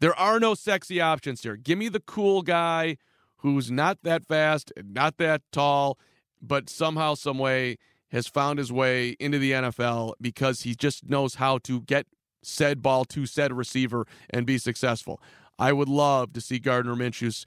There 0.00 0.14
are 0.14 0.40
no 0.40 0.54
sexy 0.54 1.00
options 1.00 1.42
here. 1.42 1.56
Give 1.56 1.78
me 1.78 1.88
the 1.88 2.00
cool 2.00 2.42
guy 2.42 2.96
who's 3.38 3.70
not 3.70 3.98
that 4.02 4.24
fast 4.24 4.72
and 4.76 4.94
not 4.94 5.18
that 5.18 5.42
tall 5.52 5.98
but 6.42 6.68
somehow, 6.68 7.14
some 7.14 7.38
way, 7.38 7.76
has 8.10 8.26
found 8.26 8.58
his 8.58 8.72
way 8.72 9.16
into 9.20 9.38
the 9.38 9.52
NFL 9.52 10.14
because 10.20 10.62
he 10.62 10.74
just 10.74 11.08
knows 11.08 11.36
how 11.36 11.58
to 11.58 11.80
get 11.82 12.06
said 12.42 12.82
ball 12.82 13.04
to 13.04 13.26
said 13.26 13.52
receiver 13.52 14.06
and 14.30 14.46
be 14.46 14.58
successful. 14.58 15.20
I 15.58 15.72
would 15.72 15.88
love 15.88 16.32
to 16.32 16.40
see 16.40 16.58
Gardner 16.58 16.96
Minshew's 16.96 17.44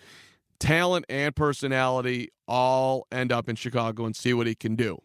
talent 0.59 1.05
and 1.09 1.35
personality 1.35 2.29
all 2.47 3.07
end 3.11 3.31
up 3.31 3.49
in 3.49 3.55
Chicago 3.55 4.05
and 4.05 4.15
see 4.15 4.33
what 4.33 4.47
he 4.47 4.55
can 4.55 4.75
do. 4.75 4.99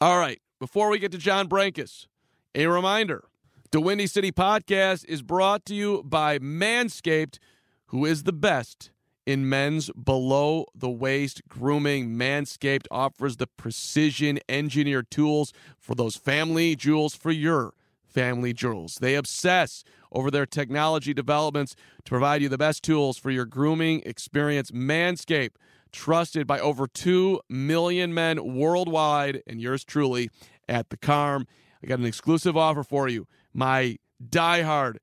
All 0.00 0.18
right, 0.18 0.40
before 0.60 0.90
we 0.90 0.98
get 0.98 1.12
to 1.12 1.18
John 1.18 1.48
Brenkus, 1.48 2.06
a 2.54 2.66
reminder 2.66 3.24
the 3.72 3.80
Windy 3.80 4.06
City 4.06 4.30
podcast 4.30 5.04
is 5.06 5.22
brought 5.22 5.64
to 5.66 5.74
you 5.74 6.02
by 6.04 6.38
Manscaped, 6.38 7.38
who 7.86 8.04
is 8.04 8.22
the 8.22 8.32
best 8.32 8.90
in 9.26 9.48
men's 9.48 9.90
below 9.90 10.66
the 10.74 10.90
waist 10.90 11.42
grooming. 11.48 12.10
Manscaped 12.10 12.86
offers 12.90 13.36
the 13.36 13.46
precision 13.46 14.38
engineered 14.48 15.10
tools 15.10 15.52
for 15.78 15.94
those 15.94 16.16
family 16.16 16.76
jewels 16.76 17.14
for 17.14 17.30
your 17.30 17.74
family 18.06 18.52
jewels. 18.52 18.96
They 19.00 19.16
obsess 19.16 19.84
over 20.12 20.30
their 20.30 20.46
technology 20.46 21.12
developments 21.12 21.74
to 22.04 22.10
provide 22.10 22.42
you 22.42 22.48
the 22.48 22.58
best 22.58 22.82
tools 22.82 23.18
for 23.18 23.30
your 23.30 23.44
grooming 23.44 24.02
experience. 24.06 24.70
Manscaped, 24.70 25.56
trusted 25.90 26.46
by 26.46 26.60
over 26.60 26.86
2 26.86 27.40
million 27.48 28.14
men 28.14 28.54
worldwide, 28.54 29.42
and 29.46 29.60
yours 29.60 29.84
truly 29.84 30.30
at 30.68 30.90
the 30.90 30.96
Carm. 30.96 31.46
I 31.82 31.86
got 31.86 31.98
an 31.98 32.06
exclusive 32.06 32.56
offer 32.56 32.82
for 32.82 33.08
you 33.08 33.26
my 33.52 33.98
diehard 34.26 34.96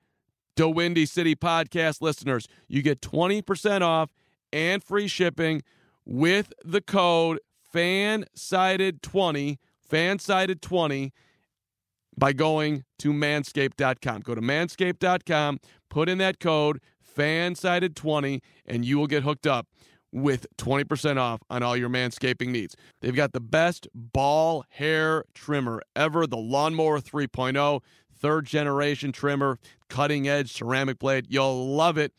DeWindy 0.56 1.08
City 1.08 1.36
podcast 1.36 2.02
listeners, 2.02 2.48
you 2.68 2.82
get 2.82 3.02
20% 3.02 3.82
off 3.82 4.12
and 4.52 4.84
free 4.84 5.08
shipping 5.08 5.64
with 6.06 6.54
the 6.64 6.82
code 6.82 7.40
FANSIDED20, 7.74 9.58
FANSIDED20 9.90 11.12
by 12.18 12.34
going 12.34 12.84
to 13.00 13.14
manscaped.com. 13.14 14.22
Go 14.22 14.36
to 14.36 14.42
manscaped.com, 14.42 15.60
put 15.90 16.10
in 16.10 16.18
that 16.18 16.40
code 16.40 16.80
FANSIDED20 17.18 18.42
and 18.66 18.86
you 18.86 18.98
will 18.98 19.08
get 19.08 19.24
hooked 19.24 19.48
up 19.48 19.68
with 20.14 20.46
20% 20.58 21.18
off 21.18 21.42
on 21.50 21.64
all 21.64 21.78
your 21.78 21.90
manscaping 21.90 22.50
needs. 22.50 22.76
They've 23.02 23.16
got 23.16 23.32
the 23.32 23.40
best 23.40 23.88
ball 23.94 24.66
hair 24.70 25.24
trimmer 25.34 25.82
ever, 25.96 26.28
the 26.28 26.38
Lawnmower 26.38 27.00
3.0 27.00 27.82
third 28.22 28.46
generation 28.46 29.12
trimmer, 29.12 29.58
cutting 29.90 30.28
edge 30.28 30.54
ceramic 30.54 31.00
blade. 31.00 31.28
You'll 31.30 31.76
love 31.76 31.98
it. 31.98 32.14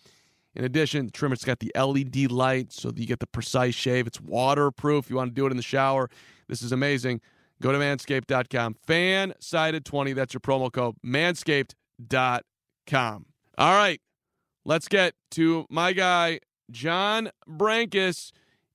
In 0.54 0.64
addition, 0.64 1.06
the 1.06 1.12
trimmer's 1.12 1.44
got 1.44 1.61
the 1.61 1.73
LED 1.75 2.30
light 2.30 2.73
so 2.73 2.90
that 2.90 3.00
you 3.00 3.06
get 3.06 3.21
the 3.21 3.26
precise 3.26 3.75
shave. 3.75 4.06
It's 4.06 4.21
waterproof. 4.21 5.09
You 5.09 5.16
want 5.16 5.30
to 5.30 5.35
do 5.35 5.47
it 5.47 5.50
in 5.50 5.56
the 5.56 5.62
shower. 5.62 6.11
This 6.49 6.61
is 6.61 6.73
amazing. 6.73 7.23
Go 7.62 7.73
to 7.73 7.78
manscaped.com. 7.78 8.76
Fan 8.87 9.32
sided 9.38 9.85
20. 9.85 10.12
That's 10.12 10.35
your 10.35 10.40
promo 10.40 10.71
code. 10.71 10.97
Manscaped.com. 11.06 13.26
All 13.56 13.75
right. 13.75 14.00
Let's 14.64 14.88
get 14.88 15.14
to 15.32 15.66
my 15.71 15.92
guy, 15.92 16.40
John 16.71 17.30
Brenkus, 17.49 18.30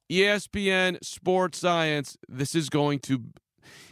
ESPN 0.09 1.03
Sports 1.03 1.59
Science. 1.59 2.17
This 2.27 2.55
is 2.55 2.69
going 2.69 2.99
to 2.99 3.23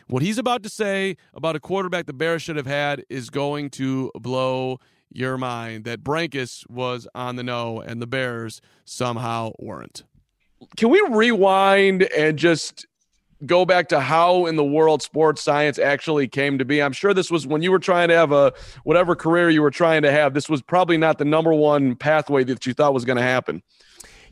what 0.08 0.22
he's 0.22 0.38
about 0.38 0.64
to 0.64 0.70
say 0.70 1.18
about 1.34 1.56
a 1.56 1.60
quarterback 1.60 2.06
the 2.06 2.14
Bears 2.14 2.42
should 2.42 2.58
have 2.58 2.68
had 2.68 3.04
is 3.10 3.30
going 3.30 3.70
to 3.72 4.12
blow 4.16 4.80
your 5.12 5.38
mind 5.38 5.86
that 5.86 6.04
Brenkus 6.04 6.70
was 6.70 7.08
on 7.16 7.36
the 7.36 7.44
know 7.44 7.82
and 7.82 8.02
the 8.02 8.08
Bears 8.08 8.62
somehow 8.84 9.52
weren't. 9.60 10.04
Can 10.78 10.90
we 10.90 11.06
rewind 11.10 12.04
and 12.04 12.38
just 12.38 12.86
go 13.46 13.66
back 13.66 13.90
to 13.90 14.00
how 14.00 14.46
in 14.46 14.56
the 14.56 14.64
world 14.64 15.02
sports 15.02 15.42
science 15.42 15.80
actually 15.80 16.28
came 16.28 16.58
to 16.58 16.66
be? 16.66 16.82
I'm 16.82 16.94
sure 16.94 17.14
this 17.14 17.32
was 17.32 17.48
when 17.48 17.62
you 17.62 17.72
were 17.72 17.80
trying 17.80 18.10
to 18.10 18.16
have 18.16 18.32
a 18.32 18.54
whatever 18.84 19.16
career 19.16 19.50
you 19.50 19.62
were 19.62 19.72
trying 19.72 20.02
to 20.04 20.12
have, 20.12 20.34
this 20.34 20.50
was 20.50 20.62
probably 20.62 20.98
not 20.98 21.18
the 21.18 21.26
number 21.26 21.54
one 21.54 21.96
pathway 21.96 22.44
that 22.44 22.66
you 22.66 22.74
thought 22.74 22.94
was 22.94 23.06
going 23.06 23.18
to 23.18 23.24
happen. 23.24 23.62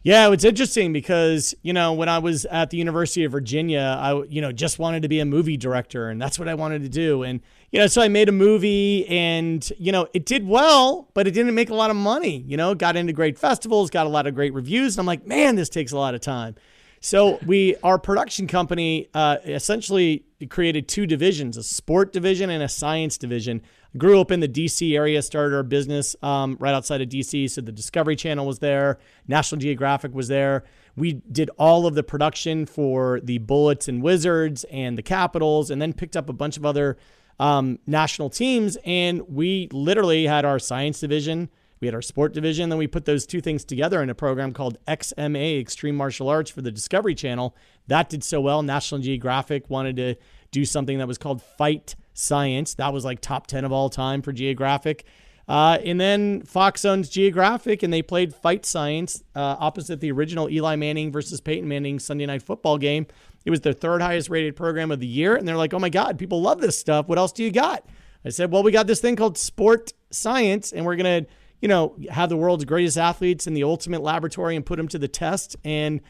Yeah, 0.06 0.30
it's 0.34 0.44
interesting 0.44 0.92
because, 0.92 1.56
you 1.62 1.72
know, 1.72 1.94
when 1.94 2.10
I 2.10 2.20
was 2.20 2.44
at 2.46 2.70
the 2.70 2.76
University 2.78 3.24
of 3.24 3.32
Virginia, 3.32 3.98
I, 3.98 4.22
you 4.24 4.42
know, 4.42 4.52
just 4.52 4.78
wanted 4.78 5.02
to 5.04 5.08
be 5.08 5.22
a 5.22 5.26
movie 5.26 5.56
director 5.56 6.10
and 6.10 6.22
that's 6.22 6.38
what 6.38 6.50
I 6.50 6.56
wanted 6.56 6.82
to 6.84 6.90
do. 6.90 7.24
And, 7.24 7.40
you 7.72 7.80
know, 7.80 7.88
so 7.88 8.02
I 8.02 8.10
made 8.10 8.28
a 8.28 8.34
movie 8.34 9.08
and, 9.08 9.72
you 9.80 9.94
know, 9.94 10.10
it 10.14 10.26
did 10.26 10.46
well, 10.46 11.10
but 11.14 11.26
it 11.26 11.32
didn't 11.32 11.56
make 11.56 11.70
a 11.70 11.74
lot 11.74 11.90
of 11.90 11.96
money. 11.96 12.44
You 12.46 12.58
know, 12.58 12.76
got 12.76 12.98
into 12.98 13.14
great 13.14 13.40
festivals, 13.40 13.90
got 13.90 14.06
a 14.06 14.10
lot 14.10 14.28
of 14.28 14.36
great 14.36 14.54
reviews. 14.54 14.96
And 14.96 15.00
I'm 15.00 15.06
like, 15.06 15.26
man, 15.26 15.56
this 15.56 15.70
takes 15.70 15.94
a 15.94 15.98
lot 15.98 16.16
of 16.16 16.20
time. 16.20 16.56
So 17.00 17.38
we, 17.46 17.78
our 17.84 17.98
production 17.98 18.48
company, 18.48 19.10
uh, 19.14 19.38
essentially 19.46 20.26
created 20.50 20.88
two 20.88 21.06
divisions: 21.06 21.58
a 21.58 21.64
sport 21.64 22.14
division 22.14 22.50
and 22.50 22.64
a 22.64 22.70
science 22.70 23.18
division. 23.18 23.62
Grew 23.98 24.20
up 24.20 24.32
in 24.32 24.40
the 24.40 24.48
DC 24.48 24.96
area, 24.96 25.22
started 25.22 25.56
our 25.56 25.64
business 25.64 26.16
um, 26.24 26.58
right 26.60 26.74
outside 26.74 27.02
of 27.02 27.10
DC. 27.10 27.50
So 27.50 27.62
the 27.62 27.72
Discovery 27.72 28.16
Channel 28.16 28.46
was 28.46 28.60
there, 28.60 29.00
National 29.28 29.60
Geographic 29.60 30.14
was 30.14 30.28
there. 30.28 30.64
We 30.96 31.14
did 31.14 31.50
all 31.58 31.86
of 31.86 31.96
the 31.96 32.04
production 32.04 32.66
for 32.66 33.20
the 33.22 33.40
Bullets 33.40 33.88
and 33.88 34.02
Wizards 34.02 34.64
and 34.66 34.98
the 34.98 35.04
Capitals, 35.04 35.70
and 35.72 35.82
then 35.82 35.94
picked 35.94 36.16
up 36.16 36.30
a 36.30 36.34
bunch 36.34 36.58
of 36.58 36.66
other 36.66 36.98
um, 37.40 37.80
national 37.88 38.30
teams. 38.30 38.78
And 38.86 39.22
we 39.28 39.70
literally 39.72 40.26
had 40.28 40.46
our 40.46 40.60
science 40.60 41.00
division 41.00 41.50
we 41.84 41.88
had 41.88 41.96
our 41.96 42.02
sport 42.02 42.34
division. 42.34 42.70
Then 42.70 42.80
we 42.80 42.88
put 42.88 43.04
those 43.04 43.26
two 43.26 43.42
things 43.42 43.66
together 43.66 44.02
in 44.02 44.10
a 44.10 44.16
program 44.16 44.54
called 44.54 44.78
XMA, 44.88 45.60
Extreme 45.60 45.98
Martial 45.98 46.30
Arts, 46.30 46.50
for 46.50 46.62
the 46.62 46.72
Discovery 46.72 47.14
Channel. 47.14 47.54
That 47.88 48.08
did 48.08 48.24
so 48.24 48.40
well. 48.40 48.64
National 48.64 49.02
Geographic 49.02 49.70
wanted 49.70 49.98
to 49.98 50.16
do 50.54 50.64
something 50.64 51.00
that 51.00 51.08
was 51.08 51.18
called 51.18 51.42
Fight 51.42 51.96
Science. 52.14 52.76
That 52.76 52.94
was 52.94 53.04
like 53.04 53.20
top 53.20 53.48
10 53.48 53.66
of 53.66 53.74
all 53.74 53.90
time 53.90 54.22
for 54.22 54.32
Geographic. 54.32 55.04
Uh, 55.46 55.78
and 55.84 56.00
then 56.00 56.42
Fox 56.44 56.86
owns 56.86 57.10
Geographic, 57.10 57.84
and 57.84 57.92
they 57.92 58.02
played 58.02 58.34
Fight 58.34 58.66
Science 58.66 59.22
uh, 59.36 59.58
opposite 59.60 60.00
the 60.00 60.12
original 60.12 60.50
Eli 60.50 60.78
Manning 60.78 61.12
versus 61.12 61.42
Peyton 61.42 61.68
Manning 61.68 62.00
Sunday 62.00 62.26
night 62.26 62.42
football 62.42 62.78
game. 62.78 63.06
It 63.44 63.50
was 63.50 63.60
their 63.60 63.74
third 63.74 64.02
highest 64.02 64.30
rated 64.30 64.56
program 64.56 64.90
of 64.90 65.02
the 65.02 65.08
year. 65.08 65.36
And 65.36 65.46
they're 65.46 65.58
like, 65.58 65.74
oh 65.74 65.80
my 65.80 65.90
God, 65.90 66.18
people 66.18 66.42
love 66.42 66.62
this 66.62 66.80
stuff. 66.80 67.10
What 67.10 67.18
else 67.18 67.34
do 67.34 67.44
you 67.44 67.52
got? 67.52 67.86
I 68.24 68.30
said, 68.30 68.54
well, 68.54 68.64
we 68.64 68.72
got 68.72 68.88
this 68.88 69.02
thing 69.02 69.18
called 69.18 69.38
Sport 69.38 69.92
Science, 70.12 70.72
and 70.72 70.86
we're 70.86 70.96
going 70.96 71.26
to 71.26 71.30
you 71.64 71.70
know, 71.70 71.96
have 72.10 72.28
the 72.28 72.36
world's 72.36 72.66
greatest 72.66 72.98
athletes 72.98 73.48
in 73.48 73.54
the 73.54 73.64
ultimate 73.64 74.02
laboratory 74.02 74.58
and 74.58 74.66
put 74.66 74.76
them 74.76 74.90
to 74.90 75.00
the 75.00 75.08
test. 75.08 75.56
And 75.64 76.02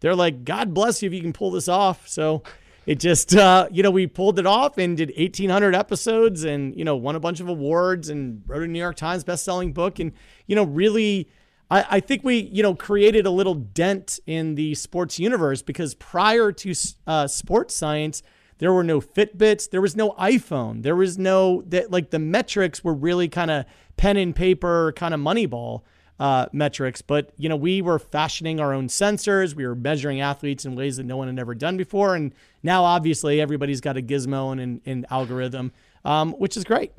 they're 0.00 0.14
like, 0.14 0.42
God 0.42 0.72
bless 0.72 1.02
you 1.02 1.06
if 1.06 1.12
you 1.12 1.20
can 1.20 1.34
pull 1.34 1.50
this 1.50 1.68
off. 1.68 2.08
So 2.08 2.42
it 2.86 2.98
just, 2.98 3.34
uh, 3.34 3.68
you 3.70 3.82
know, 3.82 3.90
we 3.90 4.06
pulled 4.06 4.38
it 4.38 4.46
off 4.46 4.78
and 4.78 4.96
did 4.96 5.12
1,800 5.16 5.74
episodes 5.74 6.44
and, 6.44 6.76
you 6.76 6.84
know, 6.84 6.96
won 6.96 7.16
a 7.16 7.20
bunch 7.20 7.40
of 7.40 7.48
awards 7.48 8.08
and 8.08 8.42
wrote 8.46 8.62
a 8.62 8.66
New 8.66 8.78
York 8.78 8.96
Times 8.96 9.24
best-selling 9.24 9.72
book. 9.72 9.98
And, 9.98 10.12
you 10.46 10.56
know, 10.56 10.64
really, 10.64 11.28
I, 11.70 11.86
I 11.90 12.00
think 12.00 12.24
we, 12.24 12.38
you 12.38 12.62
know, 12.62 12.74
created 12.74 13.24
a 13.24 13.30
little 13.30 13.54
dent 13.54 14.18
in 14.26 14.56
the 14.56 14.74
sports 14.74 15.18
universe 15.18 15.62
because 15.62 15.94
prior 15.94 16.50
to 16.52 16.74
uh, 17.06 17.26
sports 17.26 17.74
science, 17.74 18.22
there 18.58 18.72
were 18.72 18.84
no 18.84 19.00
Fitbits. 19.00 19.70
There 19.70 19.80
was 19.80 19.96
no 19.96 20.10
iPhone. 20.12 20.82
There 20.82 20.94
was 20.94 21.18
no 21.18 21.62
that 21.66 21.90
like 21.90 22.10
the 22.10 22.20
metrics 22.20 22.84
were 22.84 22.94
really 22.94 23.28
kind 23.28 23.50
of 23.50 23.64
pen 23.96 24.16
and 24.16 24.36
paper 24.36 24.92
kind 24.94 25.14
of 25.14 25.20
Moneyball 25.20 25.82
uh, 26.20 26.46
metrics. 26.52 27.02
But 27.02 27.32
you 27.36 27.48
know, 27.48 27.56
we 27.56 27.82
were 27.82 27.98
fashioning 27.98 28.60
our 28.60 28.72
own 28.72 28.86
sensors. 28.86 29.56
We 29.56 29.66
were 29.66 29.74
measuring 29.74 30.20
athletes 30.20 30.64
in 30.64 30.76
ways 30.76 30.98
that 30.98 31.06
no 31.06 31.16
one 31.16 31.26
had 31.26 31.40
ever 31.40 31.56
done 31.56 31.76
before. 31.76 32.14
And 32.14 32.32
now, 32.62 32.84
obviously, 32.84 33.40
everybody's 33.40 33.80
got 33.80 33.96
a 33.96 34.02
gizmo 34.02 34.52
and 34.52 34.80
an 34.84 35.06
algorithm, 35.10 35.72
um, 36.04 36.32
which 36.32 36.56
is 36.56 36.64
great. 36.64 36.92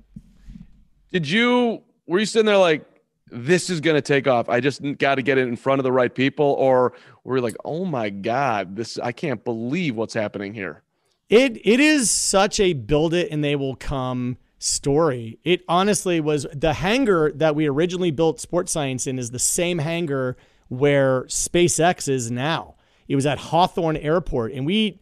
Did 1.11 1.29
you? 1.29 1.81
Were 2.07 2.19
you 2.19 2.25
sitting 2.25 2.45
there 2.45 2.57
like? 2.57 2.85
This 3.31 3.71
is 3.71 3.81
going 3.81 3.95
to 3.95 4.01
take 4.01 4.27
off. 4.27 4.47
I 4.47 4.59
just 4.59 4.81
got 4.99 5.15
to 5.15 5.23
get 5.23 5.39
it 5.39 5.47
in 5.47 5.55
front 5.55 5.79
of 5.79 5.83
the 5.83 5.91
right 5.91 6.13
people, 6.13 6.55
or 6.59 6.93
were 7.23 7.37
you 7.37 7.41
like, 7.41 7.55
"Oh 7.65 7.85
my 7.85 8.09
god, 8.09 8.75
this! 8.75 8.99
I 8.99 9.11
can't 9.11 9.43
believe 9.43 9.95
what's 9.95 10.13
happening 10.13 10.53
here." 10.53 10.83
It 11.29 11.59
it 11.65 11.79
is 11.79 12.11
such 12.11 12.59
a 12.59 12.73
build 12.73 13.13
it 13.13 13.31
and 13.31 13.43
they 13.43 13.55
will 13.55 13.75
come 13.75 14.37
story. 14.59 15.39
It 15.43 15.63
honestly 15.67 16.19
was 16.19 16.45
the 16.53 16.73
hangar 16.73 17.31
that 17.33 17.55
we 17.55 17.67
originally 17.67 18.11
built 18.11 18.39
sports 18.39 18.71
science 18.71 19.07
in 19.07 19.19
is 19.19 19.31
the 19.31 19.39
same 19.39 19.79
hangar 19.79 20.37
where 20.69 21.23
SpaceX 21.23 22.07
is 22.07 22.31
now. 22.31 22.75
It 23.07 23.15
was 23.15 23.25
at 23.25 23.37
Hawthorne 23.37 23.97
Airport 23.97 24.53
and 24.53 24.65
we 24.65 24.99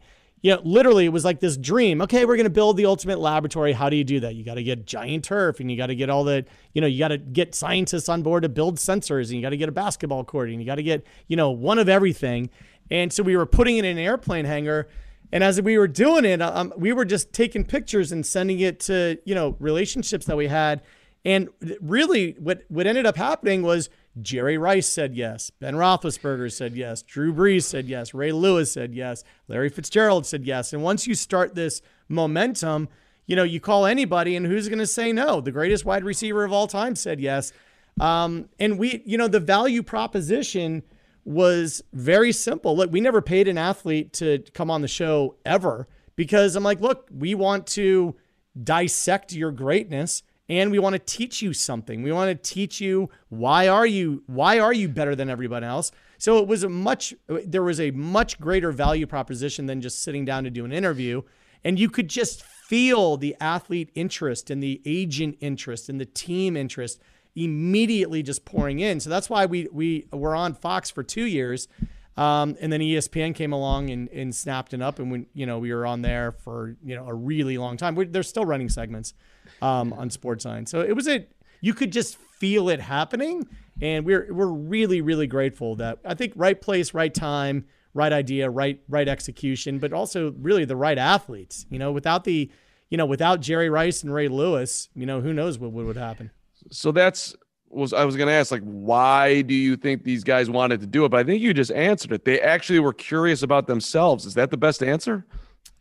know, 0.49 0.61
literally 0.63 1.05
it 1.05 1.09
was 1.09 1.23
like 1.23 1.39
this 1.39 1.55
dream. 1.55 2.01
Okay, 2.01 2.25
we're 2.25 2.35
going 2.35 2.45
to 2.45 2.49
build 2.49 2.75
the 2.75 2.87
ultimate 2.87 3.19
laboratory. 3.19 3.73
How 3.73 3.89
do 3.89 3.95
you 3.95 4.03
do 4.03 4.21
that? 4.21 4.33
You 4.33 4.43
got 4.43 4.55
to 4.55 4.63
get 4.63 4.87
giant 4.87 5.23
turf 5.23 5.59
and 5.59 5.69
you 5.69 5.77
got 5.77 5.87
to 5.87 5.95
get 5.95 6.09
all 6.09 6.23
the, 6.23 6.45
you 6.73 6.81
know, 6.81 6.87
you 6.87 6.97
got 6.97 7.09
to 7.09 7.19
get 7.19 7.53
scientists 7.53 8.09
on 8.09 8.23
board 8.23 8.41
to 8.41 8.49
build 8.49 8.77
sensors 8.77 9.25
and 9.25 9.33
you 9.33 9.41
got 9.43 9.51
to 9.51 9.57
get 9.57 9.69
a 9.69 9.71
basketball 9.71 10.23
court 10.23 10.49
and 10.49 10.59
you 10.59 10.65
got 10.65 10.75
to 10.75 10.83
get, 10.83 11.05
you 11.27 11.37
know, 11.37 11.51
one 11.51 11.77
of 11.77 11.87
everything. 11.87 12.49
And 12.89 13.13
so 13.13 13.21
we 13.21 13.37
were 13.37 13.45
putting 13.45 13.77
it 13.77 13.85
in 13.85 13.97
an 13.99 14.03
airplane 14.03 14.45
hangar 14.45 14.87
and 15.31 15.43
as 15.43 15.61
we 15.61 15.77
were 15.77 15.87
doing 15.87 16.25
it, 16.25 16.41
um, 16.41 16.73
we 16.75 16.91
were 16.91 17.05
just 17.05 17.31
taking 17.31 17.63
pictures 17.63 18.11
and 18.11 18.25
sending 18.25 18.59
it 18.59 18.79
to, 18.81 19.17
you 19.23 19.33
know, 19.33 19.55
relationships 19.59 20.25
that 20.25 20.35
we 20.35 20.47
had. 20.47 20.81
And 21.23 21.49
really, 21.79 22.33
what, 22.33 22.63
what 22.67 22.87
ended 22.87 23.05
up 23.05 23.15
happening 23.15 23.61
was 23.61 23.89
Jerry 24.19 24.57
Rice 24.57 24.89
said 24.89 25.15
yes. 25.15 25.49
Ben 25.49 25.75
Roethlisberger 25.75 26.51
said 26.51 26.75
yes. 26.75 27.01
Drew 27.01 27.33
Brees 27.33 27.63
said 27.63 27.87
yes. 27.87 28.13
Ray 28.13 28.31
Lewis 28.31 28.71
said 28.71 28.93
yes. 28.93 29.23
Larry 29.47 29.69
Fitzgerald 29.69 30.25
said 30.25 30.45
yes. 30.45 30.73
And 30.73 30.83
once 30.83 31.07
you 31.07 31.15
start 31.15 31.55
this 31.55 31.81
momentum, 32.09 32.89
you 33.25 33.35
know, 33.35 33.43
you 33.43 33.61
call 33.61 33.85
anybody 33.85 34.35
and 34.35 34.45
who's 34.45 34.67
going 34.67 34.79
to 34.79 34.87
say 34.87 35.13
no? 35.13 35.39
The 35.39 35.51
greatest 35.51 35.85
wide 35.85 36.03
receiver 36.03 36.43
of 36.43 36.51
all 36.51 36.67
time 36.67 36.95
said 36.95 37.21
yes. 37.21 37.53
Um, 37.99 38.49
and 38.59 38.77
we, 38.77 39.01
you 39.05 39.17
know, 39.17 39.27
the 39.27 39.39
value 39.39 39.83
proposition 39.83 40.83
was 41.23 41.83
very 41.93 42.31
simple. 42.31 42.75
Look, 42.75 42.91
we 42.91 42.99
never 42.99 43.21
paid 43.21 43.47
an 43.47 43.57
athlete 43.57 44.13
to 44.13 44.39
come 44.53 44.71
on 44.71 44.81
the 44.81 44.87
show 44.87 45.35
ever 45.45 45.87
because 46.15 46.55
I'm 46.55 46.63
like, 46.63 46.81
look, 46.81 47.07
we 47.15 47.35
want 47.35 47.67
to 47.67 48.15
dissect 48.61 49.33
your 49.33 49.51
greatness 49.51 50.23
and 50.51 50.69
we 50.69 50.79
want 50.79 50.93
to 50.93 50.99
teach 50.99 51.41
you 51.41 51.53
something. 51.53 52.03
We 52.03 52.11
want 52.11 52.29
to 52.29 52.53
teach 52.53 52.81
you 52.81 53.09
why 53.29 53.69
are 53.69 53.85
you 53.87 54.21
why 54.27 54.59
are 54.59 54.73
you 54.73 54.89
better 54.89 55.15
than 55.15 55.29
everyone 55.29 55.63
else? 55.63 55.93
So 56.17 56.39
it 56.39 56.47
was 56.47 56.63
a 56.63 56.69
much 56.69 57.15
there 57.27 57.63
was 57.63 57.79
a 57.79 57.91
much 57.91 58.39
greater 58.39 58.73
value 58.73 59.07
proposition 59.07 59.65
than 59.65 59.79
just 59.79 60.03
sitting 60.03 60.25
down 60.25 60.43
to 60.43 60.49
do 60.49 60.65
an 60.65 60.73
interview 60.73 61.21
and 61.63 61.79
you 61.79 61.89
could 61.89 62.09
just 62.09 62.43
feel 62.43 63.15
the 63.15 63.33
athlete 63.39 63.91
interest 63.95 64.49
and 64.49 64.61
the 64.61 64.81
agent 64.85 65.37
interest 65.39 65.87
and 65.87 66.01
the 66.01 66.05
team 66.05 66.57
interest 66.57 66.99
immediately 67.33 68.21
just 68.21 68.43
pouring 68.43 68.81
in. 68.81 68.99
So 68.99 69.09
that's 69.09 69.29
why 69.29 69.45
we 69.45 69.69
we 69.71 70.07
were 70.11 70.35
on 70.35 70.53
Fox 70.53 70.89
for 70.89 71.01
2 71.01 71.23
years. 71.23 71.69
Um, 72.17 72.57
and 72.59 72.73
then 72.73 72.81
ESPN 72.81 73.33
came 73.33 73.53
along 73.53 73.89
and, 73.89 74.09
and 74.09 74.35
snapped 74.35 74.73
it 74.73 74.81
up, 74.81 74.99
and 74.99 75.09
we, 75.09 75.27
you 75.33 75.45
know, 75.45 75.59
we 75.59 75.73
were 75.73 75.85
on 75.85 76.01
there 76.01 76.33
for 76.33 76.75
you 76.83 76.93
know 76.93 77.07
a 77.07 77.13
really 77.13 77.57
long 77.57 77.77
time. 77.77 77.95
We're, 77.95 78.05
they're 78.05 78.21
still 78.21 78.43
running 78.43 78.67
segments 78.67 79.13
um, 79.61 79.93
on 79.93 80.09
Sports 80.09 80.43
Sign, 80.43 80.65
so 80.65 80.81
it 80.81 80.93
was 80.93 81.07
a 81.07 81.25
you 81.61 81.73
could 81.73 81.91
just 81.91 82.17
feel 82.17 82.69
it 82.69 82.79
happening, 82.79 83.47
and 83.81 84.05
we're 84.05 84.33
we're 84.33 84.47
really 84.47 85.01
really 85.01 85.27
grateful 85.27 85.75
that 85.75 85.99
I 86.05 86.15
think 86.15 86.33
right 86.35 86.59
place, 86.59 86.93
right 86.93 87.13
time, 87.13 87.65
right 87.93 88.11
idea, 88.11 88.49
right 88.49 88.81
right 88.89 89.07
execution, 89.07 89.79
but 89.79 89.93
also 89.93 90.33
really 90.39 90.65
the 90.65 90.75
right 90.75 90.97
athletes. 90.97 91.65
You 91.69 91.79
know, 91.79 91.91
without 91.91 92.23
the 92.23 92.49
you 92.89 92.97
know 92.97 93.05
without 93.05 93.41
Jerry 93.41 93.69
Rice 93.69 94.03
and 94.03 94.13
Ray 94.13 94.27
Lewis, 94.27 94.89
you 94.95 95.05
know, 95.05 95.21
who 95.21 95.33
knows 95.33 95.59
what, 95.59 95.71
what 95.71 95.85
would 95.85 95.97
happen. 95.97 96.31
So 96.71 96.91
that's 96.91 97.35
was 97.69 97.93
I 97.93 98.05
was 98.05 98.17
going 98.17 98.27
to 98.27 98.33
ask 98.33 98.51
like 98.51 98.63
why 98.63 99.41
do 99.41 99.53
you 99.53 99.75
think 99.77 100.03
these 100.03 100.23
guys 100.23 100.49
wanted 100.49 100.81
to 100.81 100.87
do 100.87 101.05
it? 101.05 101.09
But 101.09 101.21
I 101.21 101.23
think 101.23 101.41
you 101.41 101.53
just 101.53 101.71
answered 101.71 102.11
it. 102.11 102.25
They 102.25 102.39
actually 102.41 102.79
were 102.79 102.93
curious 102.93 103.43
about 103.43 103.67
themselves. 103.67 104.25
Is 104.25 104.33
that 104.35 104.51
the 104.51 104.57
best 104.57 104.83
answer? 104.83 105.25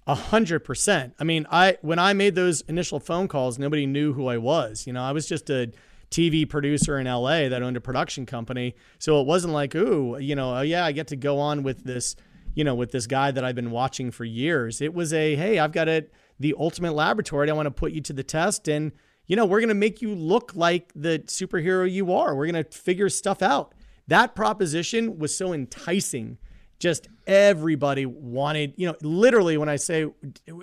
A 0.07 0.15
hundred 0.15 0.61
percent. 0.61 1.15
I 1.19 1.25
mean, 1.25 1.47
I 1.51 1.79
when 1.83 1.99
I 1.99 2.13
made 2.13 2.35
those 2.35 2.63
initial 2.63 3.01
phone 3.01 3.29
calls, 3.29 3.59
nobody 3.59 3.87
knew 3.87 4.13
who 4.13 4.27
I 4.27 4.39
was. 4.39 4.87
You 4.87 4.93
know, 4.93 5.03
I 5.03 5.13
was 5.13 5.27
just 5.29 5.51
a 5.51 5.71
TV 6.11 6.49
producer 6.49 6.99
in 6.99 7.07
LA 7.07 7.49
that 7.49 7.63
owned 7.63 7.77
a 7.77 7.81
production 7.81 8.27
company. 8.27 8.75
So 8.99 9.21
it 9.21 9.27
wasn't 9.27 9.53
like, 9.53 9.75
ooh, 9.75 10.19
you 10.19 10.35
know, 10.35 10.57
oh 10.57 10.63
yeah, 10.63 10.85
I 10.85 10.93
get 10.93 11.09
to 11.09 11.17
go 11.17 11.39
on 11.39 11.63
with 11.63 11.85
this, 11.85 12.17
you 12.55 12.65
know, 12.65 12.75
with 12.75 12.91
this 12.91 13.07
guy 13.07 13.31
that 13.31 13.45
I've 13.45 13.55
been 13.55 13.71
watching 13.71 14.11
for 14.11 14.25
years. 14.25 14.81
It 14.81 14.95
was 14.95 15.13
a, 15.13 15.37
hey, 15.37 15.59
I've 15.59 15.73
got 15.73 15.89
a 15.89 16.07
the 16.41 16.55
ultimate 16.59 16.95
laboratory. 16.95 17.51
I 17.51 17.53
want 17.53 17.67
to 17.67 17.71
put 17.71 17.93
you 17.93 18.01
to 18.01 18.13
the 18.13 18.25
test 18.25 18.67
and 18.69 18.93
you 19.31 19.37
know, 19.37 19.47
we're 19.47 19.61
going 19.61 19.69
to 19.69 19.75
make 19.75 20.03
you 20.03 20.13
look 20.13 20.57
like 20.57 20.91
the 20.97 21.21
superhero 21.21 21.89
you 21.89 22.13
are. 22.13 22.35
We're 22.35 22.51
going 22.51 22.65
to 22.65 22.69
figure 22.77 23.09
stuff 23.09 23.43
out. 23.43 23.77
That 24.09 24.35
proposition 24.35 25.21
was 25.21 25.37
so 25.37 25.53
enticing. 25.53 26.39
Just 26.81 27.09
everybody 27.27 28.07
wanted, 28.07 28.75
you 28.77 28.89
know, 28.89 28.97
literally 29.03 29.57
when 29.57 29.69
I 29.69 29.77
say 29.77 30.07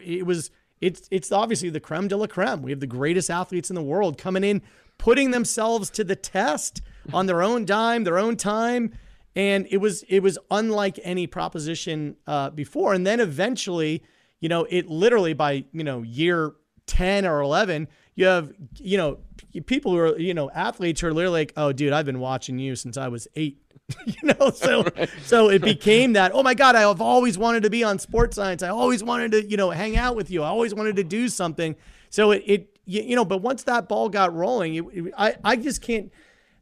it 0.04 0.26
was, 0.26 0.52
it's, 0.82 1.08
it's 1.10 1.32
obviously 1.32 1.70
the 1.70 1.80
creme 1.80 2.10
de 2.10 2.18
la 2.18 2.28
creme. 2.28 2.62
We 2.62 2.72
have 2.72 2.82
the 2.82 2.88
greatest 2.88 3.30
athletes 3.30 3.70
in 3.70 3.76
the 3.76 3.82
world 3.84 4.18
coming 4.18 4.44
in, 4.44 4.62
putting 4.98 5.32
themselves 5.32 5.90
to 5.92 6.04
the 6.04 6.16
test 6.16 6.82
on 7.14 7.28
their 7.28 7.42
own 7.42 7.64
dime, 7.64 8.04
their 8.04 8.18
own 8.18 8.36
time. 8.36 8.92
And 9.36 9.68
it 9.70 9.78
was, 9.78 10.04
it 10.10 10.20
was 10.22 10.38
unlike 10.52 11.00
any 11.04 11.28
proposition 11.28 12.18
uh, 12.26 12.50
before. 12.50 12.94
And 12.94 13.08
then 13.08 13.20
eventually, 13.20 14.04
you 14.40 14.50
know, 14.50 14.66
it 14.70 14.88
literally 14.88 15.34
by, 15.34 15.66
you 15.72 15.84
know, 15.84 16.02
year 16.02 16.54
10 16.88 17.26
or 17.26 17.42
11, 17.42 17.88
you 18.16 18.26
have, 18.26 18.52
you 18.78 18.98
know, 18.98 19.20
people 19.68 19.92
who 19.92 20.00
are, 20.00 20.20
you 20.20 20.34
know, 20.34 20.50
athletes 20.52 21.02
who 21.02 21.08
are 21.08 21.14
literally 21.14 21.42
like, 21.42 21.54
oh, 21.56 21.72
dude, 21.72 21.94
I've 21.94 22.06
been 22.06 22.20
watching 22.20 22.58
you 22.58 22.76
since 22.76 22.98
I 22.98 23.08
was 23.10 23.28
eight. 23.36 23.62
you 24.06 24.16
know, 24.24 24.50
so 24.50 24.84
right. 24.98 25.10
so 25.24 25.50
it 25.50 25.62
became 25.62 26.14
that. 26.14 26.32
Oh 26.34 26.44
my 26.44 26.54
God, 26.54 26.76
I've 26.76 27.02
always 27.02 27.38
wanted 27.38 27.64
to 27.64 27.70
be 27.70 27.84
on 27.84 28.00
Sports 28.00 28.36
Science. 28.36 28.62
I 28.62 28.70
always 28.70 29.04
wanted 29.04 29.32
to, 29.32 29.46
you 29.46 29.58
know, 29.58 29.70
hang 29.70 29.96
out 29.96 30.16
with 30.16 30.30
you. 30.30 30.44
I 30.44 30.48
always 30.48 30.74
wanted 30.74 30.98
to 30.98 31.04
do 31.04 31.30
something. 31.30 31.76
So 32.10 32.32
it, 32.32 32.44
it 32.46 32.80
you 32.86 33.16
know, 33.16 33.26
but 33.26 33.42
once 33.42 33.64
that 33.64 33.88
ball 33.88 34.10
got 34.10 34.34
rolling, 34.34 34.76
it, 34.76 34.86
it, 34.92 35.14
I 35.18 35.36
I 35.44 35.56
just 35.56 35.82
can't. 35.82 36.12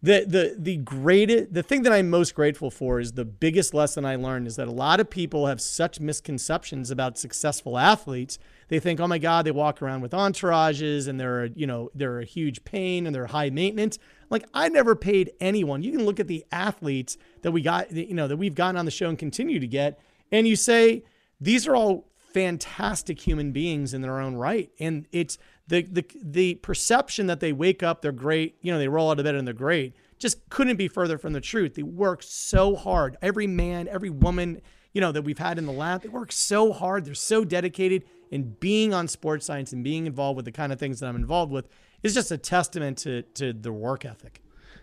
The 0.03 0.23
the 0.27 0.55
the 0.59 0.77
greatest 0.77 1.51
the 1.51 1.63
thing 1.63 1.81
that 1.83 1.93
I'm 1.93 2.11
most 2.11 2.35
grateful 2.35 2.69
for 2.69 2.99
is 2.99 3.13
the 3.13 3.25
biggest 3.25 3.73
lesson 3.73 4.05
I 4.05 4.17
learned 4.17 4.45
is 4.45 4.55
that 4.57 4.67
a 4.67 4.71
lot 4.71 4.99
of 4.99 5.09
people 5.09 5.47
have 5.47 5.59
such 5.59 5.99
misconceptions 5.99 6.91
about 6.91 7.17
successful 7.17 7.77
athletes 7.77 8.37
they 8.67 8.79
think, 8.79 8.99
oh 8.99 9.07
my 9.07 9.17
God, 9.17 9.45
they 9.45 9.51
walk 9.51 9.81
around 9.81 10.01
with 10.01 10.11
entourages 10.11 11.07
and 11.07 11.19
they're, 11.19 11.45
you 11.45 11.67
know, 11.67 11.91
they're 11.93 12.19
a 12.19 12.25
huge 12.25 12.63
pain 12.63 13.05
and 13.05 13.15
they're 13.15 13.27
high 13.27 13.49
maintenance. 13.49 13.99
Like 14.29 14.45
I 14.53 14.69
never 14.69 14.95
paid 14.95 15.31
anyone. 15.39 15.83
You 15.83 15.91
can 15.91 16.05
look 16.05 16.19
at 16.19 16.27
the 16.27 16.45
athletes 16.51 17.17
that 17.41 17.51
we 17.51 17.61
got, 17.61 17.91
you 17.91 18.13
know, 18.13 18.27
that 18.27 18.37
we've 18.37 18.55
gotten 18.55 18.77
on 18.77 18.85
the 18.85 18.91
show 18.91 19.09
and 19.09 19.17
continue 19.17 19.59
to 19.59 19.67
get, 19.67 19.99
and 20.31 20.47
you 20.47 20.55
say 20.55 21.03
these 21.39 21.67
are 21.67 21.75
all 21.75 22.07
fantastic 22.33 23.25
human 23.25 23.51
beings 23.51 23.93
in 23.93 24.01
their 24.01 24.19
own 24.19 24.35
right. 24.35 24.69
And 24.79 25.07
it's 25.11 25.37
the 25.67 25.83
the 25.83 26.05
the 26.21 26.55
perception 26.55 27.27
that 27.27 27.39
they 27.39 27.53
wake 27.53 27.81
up, 27.81 28.01
they're 28.01 28.11
great, 28.11 28.57
you 28.61 28.71
know, 28.71 28.77
they 28.77 28.87
roll 28.87 29.09
out 29.09 29.19
of 29.19 29.25
bed 29.25 29.35
and 29.35 29.47
they're 29.47 29.53
great. 29.53 29.95
Just 30.17 30.49
couldn't 30.49 30.77
be 30.77 30.87
further 30.87 31.17
from 31.17 31.33
the 31.33 31.41
truth. 31.41 31.75
They 31.75 31.83
work 31.83 32.23
so 32.23 32.75
hard. 32.75 33.17
Every 33.21 33.47
man, 33.47 33.87
every 33.87 34.09
woman, 34.09 34.61
you 34.93 35.01
know, 35.01 35.11
that 35.11 35.23
we've 35.23 35.37
had 35.37 35.57
in 35.57 35.65
the 35.65 35.71
lab, 35.71 36.03
they 36.03 36.09
work 36.09 36.31
so 36.31 36.71
hard. 36.71 37.05
They're 37.05 37.13
so 37.13 37.43
dedicated 37.43 38.03
in 38.31 38.55
being 38.59 38.93
on 38.93 39.07
sports 39.07 39.45
science 39.45 39.71
and 39.73 39.83
being 39.83 40.05
involved 40.05 40.35
with 40.35 40.45
the 40.45 40.51
kind 40.51 40.73
of 40.73 40.79
things 40.79 40.99
that 40.99 41.07
I'm 41.07 41.15
involved 41.15 41.51
with 41.51 41.69
is 42.05 42.13
just 42.13 42.31
a 42.31 42.37
testament 42.37 42.97
to 42.99 43.23
to 43.33 43.53
the 43.53 43.73
work 43.73 44.05
ethic. 44.05 44.41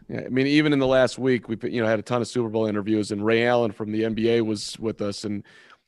Yeah, 0.09 0.23
I 0.27 0.29
mean, 0.29 0.47
even 0.47 0.73
in 0.73 0.79
the 0.79 0.87
last 0.87 1.19
week, 1.19 1.49
we 1.49 1.57
you 1.63 1.81
know 1.81 1.89
had 1.89 1.99
a 1.99 2.03
ton 2.03 2.21
of 2.21 2.29
Super 2.29 2.49
Bowl 2.49 2.67
interviews, 2.67 3.13
and 3.13 3.25
Ray 3.25 3.47
Allen 3.47 3.73
from 3.73 3.93
the 3.93 4.03
NBA 4.03 4.45
was 4.45 4.79
with 4.79 5.01
us, 5.01 5.25
and 5.25 5.45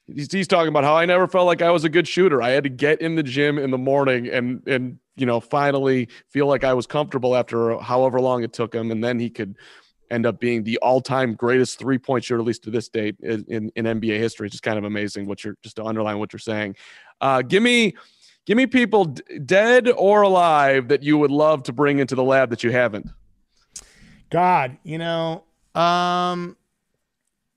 he's, 0.07 0.33
he's 0.33 0.49
talking 0.49 0.69
about 0.69 0.85
how 0.85 0.97
I 0.97 1.05
never 1.05 1.27
felt 1.27 1.47
like 1.47 1.63
I 1.63 1.71
was 1.71 1.85
a 1.85 1.89
good 1.89 2.07
shooter. 2.07 2.41
I 2.41 2.51
had 2.51 2.65
to 2.65 2.71
get 2.71 3.01
in 3.01 3.17
the 3.17 3.23
gym 3.23 3.59
in 3.59 3.71
the 3.71 3.79
morning 3.79 4.29
and 4.29 4.63
and 4.67 4.99
you 5.17 5.27
know 5.27 5.41
finally 5.41 6.09
feel 6.31 6.47
like 6.47 6.65
I 6.65 6.75
was 6.75 6.87
comfortable 6.87 7.35
after 7.37 7.79
however 7.79 8.21
long 8.21 8.45
it 8.45 8.53
took 8.53 8.75
him, 8.75 8.91
and 8.91 9.03
then 9.03 9.19
he 9.19 9.31
could 9.31 9.57
end 10.11 10.27
up 10.27 10.39
being 10.39 10.63
the 10.63 10.79
all-time 10.79 11.35
greatest 11.35 11.79
three-point 11.79 12.23
shooter, 12.23 12.39
at 12.39 12.47
least 12.47 12.63
to 12.63 12.71
this 12.71 12.89
date 12.89 13.17
in, 13.21 13.71
in 13.75 13.85
NBA 13.85 14.19
history. 14.19 14.47
It's 14.47 14.53
just 14.53 14.63
kind 14.63 14.79
of 14.79 14.85
amazing 14.85 15.27
what 15.27 15.43
you're 15.43 15.57
just 15.63 15.77
to 15.77 15.85
underline 15.85 16.19
what 16.19 16.33
you're 16.33 16.39
saying. 16.39 16.77
Uh, 17.21 17.43
give 17.43 17.63
me, 17.63 17.95
give 18.47 18.57
me 18.57 18.67
people 18.67 19.07
d- 19.07 19.39
dead 19.39 19.89
or 19.89 20.23
alive 20.23 20.89
that 20.89 21.03
you 21.03 21.19
would 21.19 21.31
love 21.31 21.63
to 21.65 21.73
bring 21.73 21.99
into 21.99 22.15
the 22.15 22.25
lab 22.25 22.51
that 22.51 22.63
you 22.63 22.71
haven't. 22.71 23.09
God, 24.31 24.79
you 24.83 24.99
know, 24.99 25.45
um, 25.75 26.57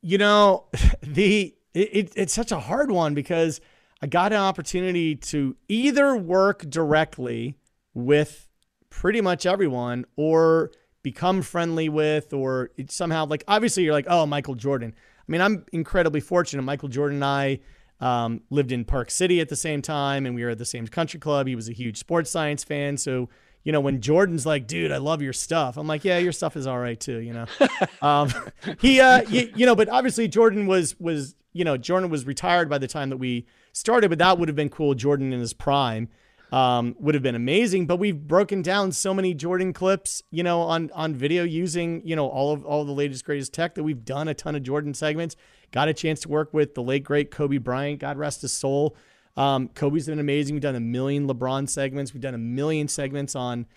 you 0.02 0.17
know, 0.17 0.65
the 1.02 1.54
it, 1.73 2.13
it's 2.15 2.34
such 2.34 2.52
a 2.52 2.60
hard 2.60 2.91
one 2.91 3.13
because 3.13 3.62
I 4.02 4.08
got 4.08 4.32
an 4.32 4.39
opportunity 4.39 5.15
to 5.15 5.56
either 5.67 6.15
work 6.15 6.67
directly 6.69 7.56
with 7.93 8.47
pretty 8.89 9.21
much 9.21 9.45
everyone 9.45 10.06
or 10.15 10.71
become 11.04 11.41
friendly 11.41 11.88
with 11.89 12.34
or 12.34 12.71
somehow 12.89 13.26
like 13.26 13.43
obviously 13.47 13.84
you're 13.84 13.93
like 13.93 14.08
oh 14.10 14.26
Michael 14.26 14.56
Jordan. 14.56 14.93
I 14.95 15.32
mean 15.32 15.41
I'm 15.41 15.65
incredibly 15.71 16.19
fortunate. 16.19 16.63
Michael 16.63 16.89
Jordan 16.89 17.17
and 17.17 17.26
I 17.26 17.60
um, 17.99 18.41
lived 18.49 18.71
in 18.71 18.86
Park 18.86 19.10
City 19.12 19.39
at 19.41 19.49
the 19.49 19.55
same 19.55 19.81
time, 19.81 20.25
and 20.25 20.36
we 20.36 20.43
were 20.43 20.49
at 20.49 20.57
the 20.57 20.65
same 20.65 20.88
country 20.88 21.19
club. 21.19 21.47
He 21.47 21.55
was 21.55 21.69
a 21.69 21.73
huge 21.73 21.97
sports 21.97 22.29
science 22.29 22.63
fan, 22.63 22.97
so 22.97 23.29
you 23.63 23.71
know 23.71 23.81
when 23.81 24.01
Jordan's 24.01 24.45
like, 24.45 24.67
"Dude, 24.67 24.91
I 24.91 24.97
love 24.97 25.21
your 25.21 25.33
stuff," 25.33 25.77
I'm 25.77 25.88
like, 25.88 26.05
"Yeah, 26.05 26.17
your 26.19 26.31
stuff 26.31 26.55
is 26.55 26.67
all 26.67 26.79
right 26.79 26.99
too," 26.99 27.19
you 27.19 27.33
know. 27.33 27.45
um, 28.01 28.31
he, 28.79 28.99
uh, 29.01 29.21
you, 29.29 29.51
you 29.55 29.65
know, 29.65 29.75
but 29.75 29.89
obviously 29.89 30.27
Jordan 30.27 30.67
was 30.67 30.99
was 30.99 31.36
you 31.53 31.63
know 31.63 31.77
Jordan 31.77 32.10
was 32.10 32.25
retired 32.25 32.69
by 32.69 32.77
the 32.77 32.88
time 32.88 33.10
that 33.10 33.17
we 33.17 33.45
started, 33.73 34.10
but 34.10 34.19
that 34.19 34.38
would 34.38 34.47
have 34.47 34.55
been 34.55 34.69
cool. 34.69 34.93
Jordan 34.93 35.33
in 35.33 35.39
his 35.39 35.53
prime 35.53 36.10
um, 36.51 36.95
would 36.99 37.15
have 37.15 37.23
been 37.23 37.36
amazing. 37.36 37.88
But 37.88 37.97
we've 37.97 38.27
broken 38.27 38.62
down 38.62 38.91
so 38.91 39.13
many 39.13 39.33
Jordan 39.33 39.73
clips, 39.73 40.21
you 40.31 40.43
know, 40.43 40.62
on 40.62 40.91
on 40.93 41.15
video 41.15 41.43
using 41.43 42.01
you 42.05 42.15
know 42.15 42.27
all 42.27 42.53
of 42.53 42.65
all 42.65 42.86
the 42.86 42.91
latest 42.91 43.25
greatest 43.25 43.53
tech 43.53 43.75
that 43.75 43.83
we've 43.83 44.05
done 44.05 44.27
a 44.27 44.33
ton 44.33 44.55
of 44.55 44.63
Jordan 44.63 44.93
segments. 44.93 45.36
Got 45.71 45.89
a 45.89 45.93
chance 45.93 46.21
to 46.21 46.30
work 46.30 46.53
with 46.53 46.75
the 46.75 46.84
late 46.84 47.03
great 47.03 47.32
Kobe 47.32 47.58
Bryant, 47.58 47.99
God 47.99 48.17
rest 48.17 48.41
his 48.41 48.53
soul. 48.53 48.95
Um, 49.36 49.67
Kobe's 49.69 50.08
been 50.08 50.19
amazing. 50.19 50.56
We've 50.56 50.62
done 50.62 50.75
a 50.75 50.80
million 50.80 51.27
LeBron 51.27 51.69
segments. 51.69 52.13
We've 52.13 52.21
done 52.21 52.34
a 52.34 52.39
million 52.39 52.88
segments 52.88 53.36
on 53.36 53.67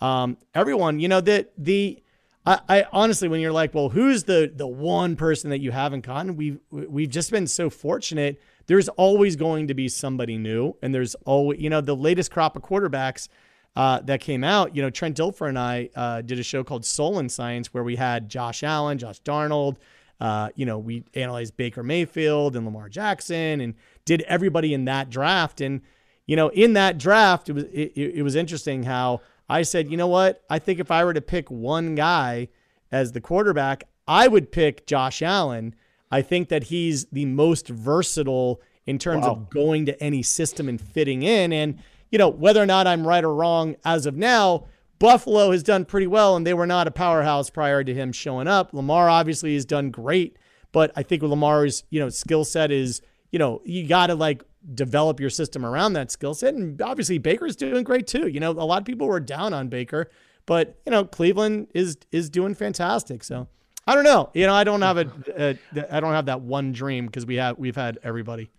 um, 0.00 0.36
everyone. 0.54 1.00
You 1.00 1.08
know 1.08 1.20
that 1.20 1.52
the 1.58 2.02
I, 2.46 2.60
I, 2.68 2.86
honestly, 2.92 3.28
when 3.28 3.40
you're 3.40 3.52
like, 3.52 3.74
well, 3.74 3.90
who's 3.90 4.24
the 4.24 4.50
the 4.54 4.66
one 4.66 5.16
person 5.16 5.50
that 5.50 5.60
you 5.60 5.70
haven't 5.70 6.06
gotten? 6.06 6.36
We've 6.36 6.58
we've 6.70 7.10
just 7.10 7.30
been 7.30 7.46
so 7.46 7.68
fortunate. 7.68 8.40
There's 8.66 8.88
always 8.90 9.36
going 9.36 9.68
to 9.68 9.74
be 9.74 9.88
somebody 9.88 10.38
new, 10.38 10.74
and 10.80 10.94
there's 10.94 11.14
always 11.26 11.60
you 11.60 11.68
know 11.68 11.80
the 11.80 11.96
latest 11.96 12.30
crop 12.30 12.56
of 12.56 12.62
quarterbacks. 12.62 13.28
Uh, 13.76 14.00
that 14.00 14.20
came 14.20 14.42
out, 14.42 14.74
you 14.74 14.82
know, 14.82 14.90
Trent 14.90 15.16
Dilfer 15.16 15.48
and 15.48 15.56
I 15.56 15.88
uh, 15.94 16.20
did 16.22 16.40
a 16.40 16.42
show 16.42 16.64
called 16.64 16.84
Soul 16.84 17.20
and 17.20 17.30
Science 17.30 17.72
where 17.72 17.84
we 17.84 17.94
had 17.94 18.28
Josh 18.28 18.64
Allen, 18.64 18.98
Josh 18.98 19.20
Darnold, 19.20 19.76
uh, 20.20 20.50
you 20.56 20.66
know, 20.66 20.78
we 20.78 21.04
analyzed 21.14 21.56
Baker 21.56 21.82
Mayfield 21.82 22.56
and 22.56 22.64
Lamar 22.64 22.88
Jackson 22.88 23.60
and 23.60 23.74
did 24.04 24.22
everybody 24.22 24.74
in 24.74 24.84
that 24.86 25.10
draft. 25.10 25.60
And, 25.60 25.80
you 26.26 26.36
know, 26.36 26.48
in 26.48 26.72
that 26.72 26.98
draft, 26.98 27.48
it 27.48 27.52
was 27.52 27.64
it, 27.64 27.92
it 27.96 28.22
was 28.22 28.34
interesting 28.34 28.82
how 28.82 29.20
I 29.48 29.62
said, 29.62 29.90
you 29.90 29.96
know 29.96 30.08
what? 30.08 30.42
I 30.50 30.58
think 30.58 30.80
if 30.80 30.90
I 30.90 31.04
were 31.04 31.14
to 31.14 31.20
pick 31.20 31.50
one 31.50 31.94
guy 31.94 32.48
as 32.90 33.12
the 33.12 33.20
quarterback, 33.20 33.84
I 34.06 34.28
would 34.28 34.50
pick 34.50 34.86
Josh 34.86 35.22
Allen. 35.22 35.74
I 36.10 36.22
think 36.22 36.48
that 36.48 36.64
he's 36.64 37.06
the 37.06 37.26
most 37.26 37.68
versatile 37.68 38.60
in 38.86 38.98
terms 38.98 39.24
wow. 39.24 39.32
of 39.32 39.50
going 39.50 39.86
to 39.86 40.02
any 40.02 40.22
system 40.22 40.68
and 40.68 40.80
fitting 40.80 41.22
in. 41.22 41.52
And, 41.52 41.78
you 42.10 42.18
know, 42.18 42.28
whether 42.28 42.62
or 42.62 42.66
not 42.66 42.86
I'm 42.86 43.06
right 43.06 43.22
or 43.22 43.34
wrong 43.34 43.76
as 43.84 44.06
of 44.06 44.16
now, 44.16 44.66
Buffalo 44.98 45.52
has 45.52 45.62
done 45.62 45.84
pretty 45.84 46.06
well, 46.06 46.36
and 46.36 46.46
they 46.46 46.54
were 46.54 46.66
not 46.66 46.88
a 46.88 46.90
powerhouse 46.90 47.50
prior 47.50 47.84
to 47.84 47.94
him 47.94 48.12
showing 48.12 48.48
up. 48.48 48.72
Lamar 48.74 49.08
obviously 49.08 49.54
has 49.54 49.64
done 49.64 49.90
great, 49.90 50.36
but 50.72 50.92
I 50.96 51.02
think 51.02 51.22
Lamar's, 51.22 51.84
you 51.90 52.00
know, 52.00 52.08
skill 52.08 52.44
set 52.44 52.70
is, 52.72 53.00
you 53.30 53.38
know, 53.38 53.62
you 53.64 53.86
got 53.86 54.08
to 54.08 54.14
like 54.14 54.42
develop 54.74 55.20
your 55.20 55.30
system 55.30 55.64
around 55.64 55.92
that 55.94 56.10
skill 56.10 56.34
set. 56.34 56.54
And 56.54 56.80
obviously 56.82 57.18
Baker's 57.18 57.56
doing 57.56 57.84
great 57.84 58.06
too. 58.06 58.28
You 58.28 58.40
know, 58.40 58.50
a 58.50 58.64
lot 58.64 58.80
of 58.80 58.84
people 58.84 59.06
were 59.06 59.20
down 59.20 59.54
on 59.54 59.68
Baker, 59.68 60.10
but 60.46 60.78
you 60.84 60.90
know, 60.90 61.04
Cleveland 61.04 61.68
is 61.74 61.96
is 62.10 62.28
doing 62.28 62.54
fantastic. 62.54 63.22
So 63.22 63.48
I 63.86 63.94
don't 63.94 64.04
know. 64.04 64.30
You 64.34 64.46
know, 64.46 64.54
I 64.54 64.64
don't 64.64 64.82
have 64.82 64.98
a, 64.98 65.10
a 65.36 65.96
I 65.96 66.00
don't 66.00 66.12
have 66.12 66.26
that 66.26 66.40
one 66.40 66.72
dream 66.72 67.06
because 67.06 67.24
we 67.24 67.36
have 67.36 67.58
we've 67.58 67.76
had 67.76 67.98
everybody. 68.02 68.50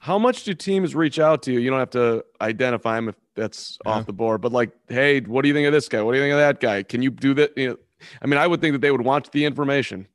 How 0.00 0.18
much 0.18 0.44
do 0.44 0.54
teams 0.54 0.94
reach 0.94 1.18
out 1.18 1.42
to 1.42 1.52
you? 1.52 1.58
You 1.58 1.70
don't 1.70 1.80
have 1.80 1.90
to 1.90 2.24
identify 2.40 2.94
them 2.94 3.08
if 3.08 3.16
that's 3.38 3.78
yeah. 3.84 3.92
off 3.92 4.06
the 4.06 4.12
board, 4.12 4.40
but 4.40 4.52
like, 4.52 4.70
hey, 4.88 5.20
what 5.20 5.42
do 5.42 5.48
you 5.48 5.54
think 5.54 5.66
of 5.66 5.72
this 5.72 5.88
guy? 5.88 6.02
What 6.02 6.12
do 6.12 6.18
you 6.18 6.24
think 6.24 6.32
of 6.32 6.38
that 6.38 6.60
guy? 6.60 6.82
Can 6.82 7.02
you 7.02 7.10
do 7.10 7.34
that? 7.34 7.56
You 7.56 7.68
know, 7.68 7.76
I 8.22 8.26
mean, 8.26 8.38
I 8.38 8.46
would 8.46 8.60
think 8.60 8.72
that 8.72 8.80
they 8.80 8.90
would 8.90 9.00
want 9.00 9.32
the 9.32 9.44
information. 9.44 10.06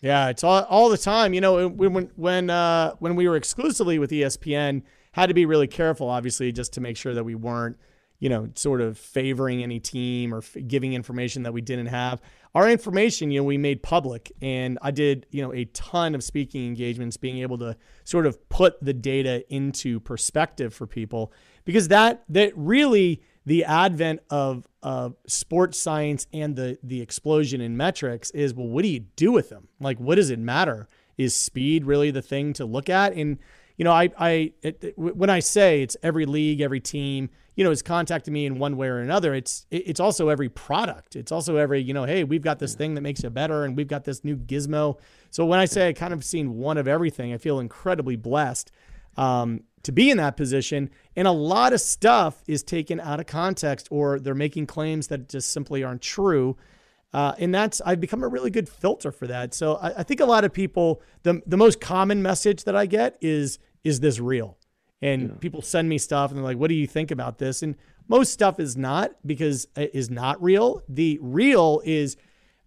Yeah, 0.00 0.28
it's 0.28 0.42
all, 0.42 0.64
all 0.64 0.88
the 0.88 0.98
time. 0.98 1.32
You 1.32 1.40
know, 1.40 1.68
when 1.68 2.10
when 2.16 2.50
uh, 2.50 2.94
when 2.98 3.16
we 3.16 3.28
were 3.28 3.36
exclusively 3.36 3.98
with 3.98 4.10
ESPN, 4.10 4.82
had 5.12 5.26
to 5.26 5.34
be 5.34 5.46
really 5.46 5.68
careful, 5.68 6.08
obviously, 6.08 6.52
just 6.52 6.72
to 6.74 6.80
make 6.80 6.96
sure 6.96 7.14
that 7.14 7.24
we 7.24 7.34
weren't, 7.34 7.76
you 8.18 8.28
know, 8.28 8.48
sort 8.54 8.80
of 8.80 8.98
favoring 8.98 9.62
any 9.62 9.78
team 9.78 10.34
or 10.34 10.38
f- 10.38 10.56
giving 10.66 10.94
information 10.94 11.44
that 11.44 11.52
we 11.52 11.60
didn't 11.60 11.86
have. 11.86 12.20
Our 12.54 12.68
information, 12.68 13.30
you 13.30 13.40
know, 13.40 13.44
we 13.44 13.58
made 13.58 13.82
public, 13.82 14.32
and 14.42 14.78
I 14.82 14.90
did, 14.90 15.26
you 15.30 15.42
know, 15.42 15.54
a 15.54 15.66
ton 15.66 16.14
of 16.14 16.24
speaking 16.24 16.66
engagements, 16.66 17.16
being 17.16 17.38
able 17.38 17.58
to 17.58 17.76
sort 18.04 18.26
of 18.26 18.48
put 18.48 18.82
the 18.82 18.92
data 18.92 19.44
into 19.54 20.00
perspective 20.00 20.74
for 20.74 20.86
people, 20.86 21.32
because 21.64 21.88
that 21.88 22.24
that 22.28 22.52
really 22.56 23.22
the 23.44 23.64
advent 23.64 24.20
of 24.30 24.66
of 24.82 25.16
sports 25.26 25.78
science 25.78 26.26
and 26.32 26.56
the 26.56 26.78
the 26.82 27.00
explosion 27.00 27.60
in 27.60 27.76
metrics 27.76 28.30
is 28.30 28.54
well 28.54 28.68
what 28.68 28.82
do 28.82 28.88
you 28.88 29.00
do 29.16 29.32
with 29.32 29.48
them? 29.48 29.68
Like 29.80 29.98
what 29.98 30.16
does 30.16 30.30
it 30.30 30.38
matter? 30.38 30.88
Is 31.18 31.34
speed 31.34 31.84
really 31.84 32.10
the 32.10 32.22
thing 32.22 32.52
to 32.54 32.64
look 32.64 32.88
at? 32.88 33.14
And 33.14 33.38
you 33.76 33.84
know 33.84 33.92
i 33.92 34.10
i 34.18 34.52
it, 34.62 34.94
when 34.96 35.30
i 35.30 35.40
say 35.40 35.82
it's 35.82 35.96
every 36.02 36.26
league 36.26 36.60
every 36.60 36.80
team 36.80 37.30
you 37.56 37.64
know 37.64 37.70
is 37.70 37.82
contacting 37.82 38.32
me 38.32 38.46
in 38.46 38.58
one 38.58 38.76
way 38.76 38.88
or 38.88 38.98
another 38.98 39.34
it's 39.34 39.66
it's 39.70 40.00
also 40.00 40.28
every 40.28 40.48
product. 40.48 41.16
It's 41.16 41.32
also 41.32 41.56
every 41.56 41.82
you 41.82 41.92
know 41.92 42.04
hey 42.04 42.24
we've 42.24 42.42
got 42.42 42.58
this 42.58 42.74
thing 42.74 42.94
that 42.94 43.00
makes 43.00 43.24
it 43.24 43.34
better 43.34 43.64
and 43.64 43.76
we've 43.76 43.88
got 43.88 44.04
this 44.04 44.24
new 44.24 44.36
gizmo. 44.36 44.98
So 45.30 45.44
when 45.44 45.58
i 45.58 45.64
say 45.64 45.88
i 45.88 45.92
kind 45.92 46.12
of 46.12 46.24
seen 46.24 46.56
one 46.56 46.78
of 46.78 46.88
everything 46.88 47.32
i 47.32 47.38
feel 47.38 47.58
incredibly 47.58 48.16
blessed. 48.16 48.70
Um, 49.16 49.64
to 49.82 49.92
be 49.92 50.10
in 50.10 50.16
that 50.18 50.36
position. 50.36 50.90
And 51.16 51.26
a 51.26 51.32
lot 51.32 51.72
of 51.72 51.80
stuff 51.80 52.42
is 52.46 52.62
taken 52.62 53.00
out 53.00 53.20
of 53.20 53.26
context 53.26 53.88
or 53.90 54.18
they're 54.18 54.34
making 54.34 54.66
claims 54.66 55.08
that 55.08 55.28
just 55.28 55.50
simply 55.50 55.82
aren't 55.82 56.02
true. 56.02 56.56
Uh, 57.12 57.34
and 57.38 57.54
that's 57.54 57.80
I've 57.84 58.00
become 58.00 58.22
a 58.22 58.28
really 58.28 58.50
good 58.50 58.68
filter 58.68 59.12
for 59.12 59.26
that. 59.26 59.52
So 59.54 59.76
I, 59.76 59.98
I, 59.98 60.02
think 60.02 60.20
a 60.20 60.24
lot 60.24 60.44
of 60.44 60.52
people 60.52 61.02
the 61.24 61.42
the 61.46 61.58
most 61.58 61.78
common 61.80 62.22
message 62.22 62.64
that 62.64 62.74
I 62.74 62.86
get 62.86 63.18
is 63.20 63.58
is 63.84 64.00
this 64.00 64.18
real? 64.18 64.56
And 65.02 65.22
yeah. 65.22 65.34
people 65.40 65.60
send 65.60 65.88
me 65.88 65.98
stuff 65.98 66.30
and 66.30 66.38
they're 66.38 66.44
like, 66.44 66.56
"What 66.56 66.68
do 66.68 66.74
you 66.74 66.86
think 66.86 67.10
about 67.10 67.36
this?" 67.36 67.62
And 67.62 67.76
most 68.08 68.32
stuff 68.32 68.58
is 68.58 68.76
not 68.76 69.12
because 69.26 69.66
it 69.76 69.90
is 69.92 70.08
not 70.08 70.42
real. 70.42 70.82
The 70.88 71.18
real 71.20 71.82
is 71.84 72.16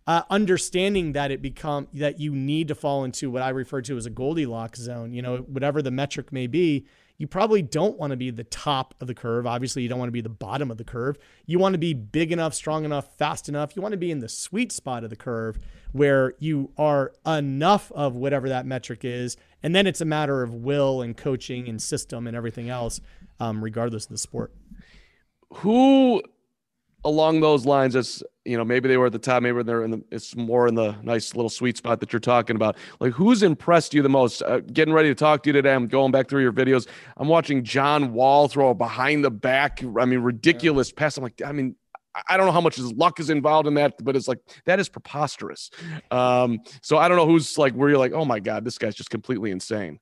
uh, 0.07 0.21
understanding 0.29 1.13
that 1.13 1.31
it 1.31 1.41
become 1.41 1.87
that 1.93 2.19
you 2.19 2.35
need 2.35 2.67
to 2.67 2.75
fall 2.75 3.03
into 3.03 3.31
what 3.31 3.41
I 3.41 3.49
refer 3.49 3.81
to 3.83 3.97
as 3.97 4.05
a 4.05 4.09
Goldilocks 4.09 4.79
zone. 4.79 5.13
You 5.13 5.21
know, 5.21 5.37
whatever 5.37 5.81
the 5.81 5.91
metric 5.91 6.31
may 6.31 6.47
be, 6.47 6.85
you 7.17 7.27
probably 7.27 7.61
don't 7.61 7.97
want 7.97 8.11
to 8.11 8.17
be 8.17 8.29
the 8.29 8.43
top 8.43 8.93
of 8.99 9.07
the 9.07 9.15
curve. 9.15 9.47
Obviously, 9.47 9.83
you 9.83 9.89
don't 9.89 9.99
want 9.99 10.09
to 10.09 10.13
be 10.13 10.21
the 10.21 10.29
bottom 10.29 10.69
of 10.69 10.77
the 10.77 10.83
curve. 10.83 11.17
You 11.45 11.59
want 11.59 11.73
to 11.73 11.79
be 11.79 11.93
big 11.93 12.31
enough, 12.31 12.53
strong 12.53 12.83
enough, 12.83 13.15
fast 13.17 13.47
enough. 13.47 13.75
You 13.75 13.81
want 13.81 13.93
to 13.93 13.97
be 13.97 14.11
in 14.11 14.19
the 14.19 14.29
sweet 14.29 14.71
spot 14.71 15.03
of 15.03 15.09
the 15.09 15.15
curve 15.15 15.57
where 15.93 16.33
you 16.39 16.71
are 16.77 17.13
enough 17.25 17.91
of 17.93 18.15
whatever 18.15 18.49
that 18.49 18.65
metric 18.65 19.05
is. 19.05 19.37
And 19.63 19.73
then 19.73 19.87
it's 19.87 20.01
a 20.01 20.05
matter 20.05 20.43
of 20.43 20.53
will 20.53 21.01
and 21.01 21.15
coaching 21.15 21.69
and 21.69 21.81
system 21.81 22.27
and 22.27 22.35
everything 22.35 22.69
else, 22.69 22.99
um, 23.39 23.63
regardless 23.63 24.05
of 24.05 24.11
the 24.11 24.17
sport. 24.17 24.53
Who 25.53 26.21
along 27.05 27.39
those 27.39 27.65
lines 27.65 27.95
as 27.95 28.23
you 28.43 28.57
know 28.57 28.65
maybe 28.65 28.89
they 28.89 28.97
were 28.97 29.05
at 29.05 29.11
the 29.11 29.19
top 29.19 29.41
maybe 29.41 29.61
they're 29.63 29.83
in 29.83 29.91
the 29.91 30.03
it's 30.11 30.35
more 30.35 30.67
in 30.67 30.75
the 30.75 30.91
nice 31.03 31.35
little 31.35 31.49
sweet 31.49 31.77
spot 31.77 31.99
that 31.99 32.11
you're 32.11 32.19
talking 32.19 32.55
about 32.55 32.75
like 32.99 33.13
who's 33.13 33.43
impressed 33.43 33.93
you 33.93 34.01
the 34.01 34.09
most 34.09 34.41
uh, 34.41 34.59
getting 34.73 34.93
ready 34.93 35.07
to 35.07 35.15
talk 35.15 35.43
to 35.43 35.49
you 35.49 35.53
today 35.53 35.73
i'm 35.73 35.87
going 35.87 36.11
back 36.11 36.27
through 36.27 36.41
your 36.41 36.51
videos 36.51 36.87
i'm 37.17 37.27
watching 37.27 37.63
john 37.63 38.11
wall 38.11 38.47
throw 38.47 38.69
a 38.69 38.73
behind 38.73 39.23
the 39.23 39.31
back 39.31 39.81
i 39.99 40.05
mean 40.05 40.19
ridiculous 40.19 40.89
yeah. 40.89 40.99
pass 40.99 41.17
i'm 41.17 41.23
like 41.23 41.41
i 41.45 41.51
mean 41.51 41.75
I 42.29 42.37
don't 42.37 42.45
know 42.45 42.53
how 42.53 42.61
much 42.61 42.77
his 42.77 42.93
luck 42.93 43.19
is 43.19 43.29
involved 43.29 43.67
in 43.67 43.73
that, 43.73 43.95
but 44.01 44.15
it's 44.15 44.29
like 44.29 44.39
that 44.63 44.79
is 44.79 44.87
preposterous. 44.87 45.69
Um, 46.11 46.61
so 46.81 46.97
I 46.97 47.09
don't 47.09 47.17
know 47.17 47.25
who's 47.25 47.57
like 47.57 47.73
where 47.73 47.89
you're 47.89 47.97
like, 47.97 48.13
oh 48.13 48.23
my 48.23 48.39
god, 48.39 48.63
this 48.63 48.77
guy's 48.77 48.95
just 48.95 49.09
completely 49.09 49.51
insane. 49.51 49.99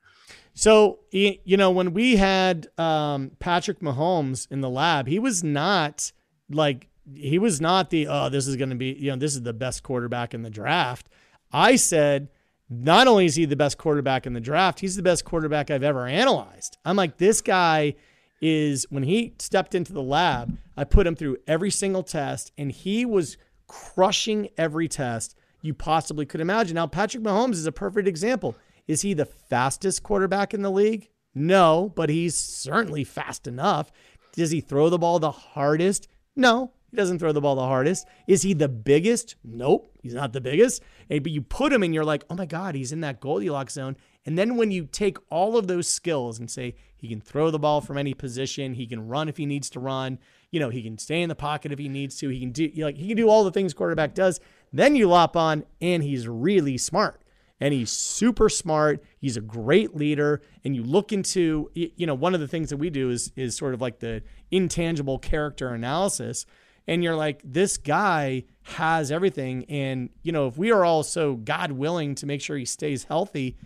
So 0.54 1.00
you 1.10 1.58
know 1.58 1.72
when 1.72 1.92
we 1.92 2.16
had 2.16 2.68
um, 2.78 3.32
Patrick 3.40 3.80
Mahomes 3.80 4.48
in 4.52 4.62
the 4.62 4.70
lab, 4.70 5.08
he 5.08 5.18
was 5.18 5.44
not 5.44 6.12
like 6.52 6.88
he 7.16 7.38
was 7.40 7.60
not 7.60 7.90
the 7.90 8.08
oh 8.08 8.30
this 8.30 8.48
is 8.48 8.56
going 8.56 8.70
to 8.70 8.76
be 8.76 8.96
you 9.00 9.12
know 9.12 9.18
this 9.18 9.36
is 9.36 9.44
the 9.44 9.54
best 9.54 9.84
quarterback 9.84 10.34
in 10.34 10.42
the 10.42 10.50
draft. 10.50 11.08
I 11.52 11.76
said 11.76 12.30
not 12.70 13.08
only 13.08 13.26
is 13.26 13.36
he 13.36 13.46
the 13.46 13.56
best 13.56 13.78
quarterback 13.78 14.26
in 14.26 14.34
the 14.34 14.40
draft, 14.40 14.80
he's 14.80 14.96
the 14.96 15.04
best 15.04 15.26
quarterback 15.26 15.70
I've 15.70 15.84
ever 15.84 16.08
analyzed. 16.08 16.78
I'm 16.86 16.96
like 16.96 17.18
this 17.18 17.42
guy 17.42 17.96
is 18.42 18.86
when 18.90 19.04
he 19.04 19.34
stepped 19.40 19.76
into 19.76 19.94
the 19.94 20.02
lab, 20.02 20.58
I 20.76 20.84
put 20.84 21.08
him 21.08 21.16
through 21.16 21.38
every 21.48 21.72
single 21.72 22.04
test 22.04 22.52
and 22.58 22.72
he 22.72 23.06
was 23.06 23.38
crushing 23.68 24.50
every 24.58 24.88
test 24.88 25.36
you 25.62 25.74
possibly 25.74 26.26
could 26.26 26.42
imagine. 26.42 26.76
Now 26.76 26.88
Patrick 26.88 27.24
Mahomes 27.24 27.54
is 27.54 27.66
a 27.66 27.72
perfect 27.72 28.08
example. 28.08 28.56
Is 28.88 29.02
he 29.02 29.14
the 29.14 29.26
fastest 29.26 30.04
quarterback 30.04 30.54
in 30.54 30.62
the 30.62 30.72
league? 30.72 31.10
No, 31.34 31.92
but 31.96 32.10
he's 32.10 32.36
certainly 32.36 33.04
fast 33.04 33.48
enough. 33.48 33.92
Does 34.34 34.52
he 34.52 34.62
throw 34.62 34.90
the 34.90 35.00
ball 35.00 35.20
the 35.20 35.32
hardest? 35.32 36.08
No, 36.36 36.72
he 36.94 36.98
doesn't 36.98 37.18
throw 37.18 37.32
the 37.32 37.42
ball 37.42 37.56
the 37.56 37.64
hardest. 37.64 38.08
Is 38.28 38.44
he 38.44 38.54
the 38.54 38.70
biggest? 38.70 39.36
Nope, 39.44 39.92
he's 40.04 40.14
not 40.14 40.32
the 40.32 40.40
biggest. 40.40 40.84
But 41.10 41.32
you 41.32 41.42
put 41.42 41.74
him 41.74 41.82
and 41.82 41.92
you're 41.92 42.06
like, 42.06 42.24
oh 42.30 42.36
my 42.36 42.46
God, 42.46 42.76
he's 42.76 42.92
in 42.92 43.02
that 43.02 43.20
Goldilocks 43.20 43.74
zone. 43.74 43.98
And 44.28 44.38
then 44.38 44.58
when 44.58 44.70
you 44.70 44.86
take 44.86 45.18
all 45.32 45.58
of 45.58 45.66
those 45.66 45.88
skills 45.88 46.38
and 46.38 46.52
say 46.52 46.76
he 46.96 47.08
can 47.08 47.20
throw 47.20 47.50
the 47.50 47.58
ball 47.58 47.82
from 47.82 47.98
any 47.98 48.14
position, 48.14 48.76
he 48.76 48.86
can 48.86 49.08
run 49.08 49.28
if 49.28 49.38
he 49.38 49.48
needs 49.48 49.72
to 49.72 49.80
run, 49.80 50.20
you 50.52 50.60
know, 50.60 50.70
he 50.70 50.84
can 50.84 51.00
stay 51.00 51.24
in 51.24 51.30
the 51.30 51.36
pocket 51.36 51.72
if 51.72 51.80
he 51.80 51.90
needs 51.90 52.16
to, 52.18 52.30
he 52.30 52.40
can 52.40 52.52
do 52.52 52.72
like 52.78 52.96
he 52.96 53.08
can 53.08 53.18
do 53.18 53.28
all 53.28 53.44
the 53.44 53.52
things 53.52 53.74
quarterback 53.74 54.14
does. 54.14 54.40
Then 54.72 54.96
you 54.96 55.10
lop 55.10 55.36
on, 55.36 55.64
and 55.82 56.04
he's 56.04 56.28
really 56.28 56.78
smart 56.78 57.24
and 57.60 57.74
he's 57.74 57.92
super 57.92 58.50
smart. 58.50 59.04
He's 59.20 59.38
a 59.38 59.42
great 59.42 59.96
leader. 59.96 60.42
And 60.64 60.76
you 60.76 60.84
look 60.84 61.12
into, 61.12 61.72
you 61.74 62.06
know, 62.06 62.14
one 62.14 62.36
of 62.36 62.40
the 62.40 62.48
things 62.48 62.70
that 62.70 62.78
we 62.78 62.92
do 62.92 63.10
is 63.10 63.32
is 63.36 63.58
sort 63.58 63.74
of 63.74 63.82
like 63.82 64.00
the 64.00 64.22
intangible 64.52 65.18
character 65.18 65.70
analysis 65.70 66.46
and 66.88 67.04
you're 67.04 67.16
like, 67.16 67.42
this 67.44 67.78
guy 67.78 68.44
has 68.64 69.12
everything. 69.12 69.66
And, 69.70 70.10
you 70.22 70.32
know, 70.32 70.48
if 70.48 70.58
we 70.58 70.72
are 70.72 70.84
all 70.84 71.04
so 71.04 71.36
God 71.36 71.72
willing 71.72 72.16
to 72.16 72.26
make 72.26 72.42
sure 72.42 72.58
he 72.58 72.66
stays 72.66 73.06
healthy, 73.06 73.58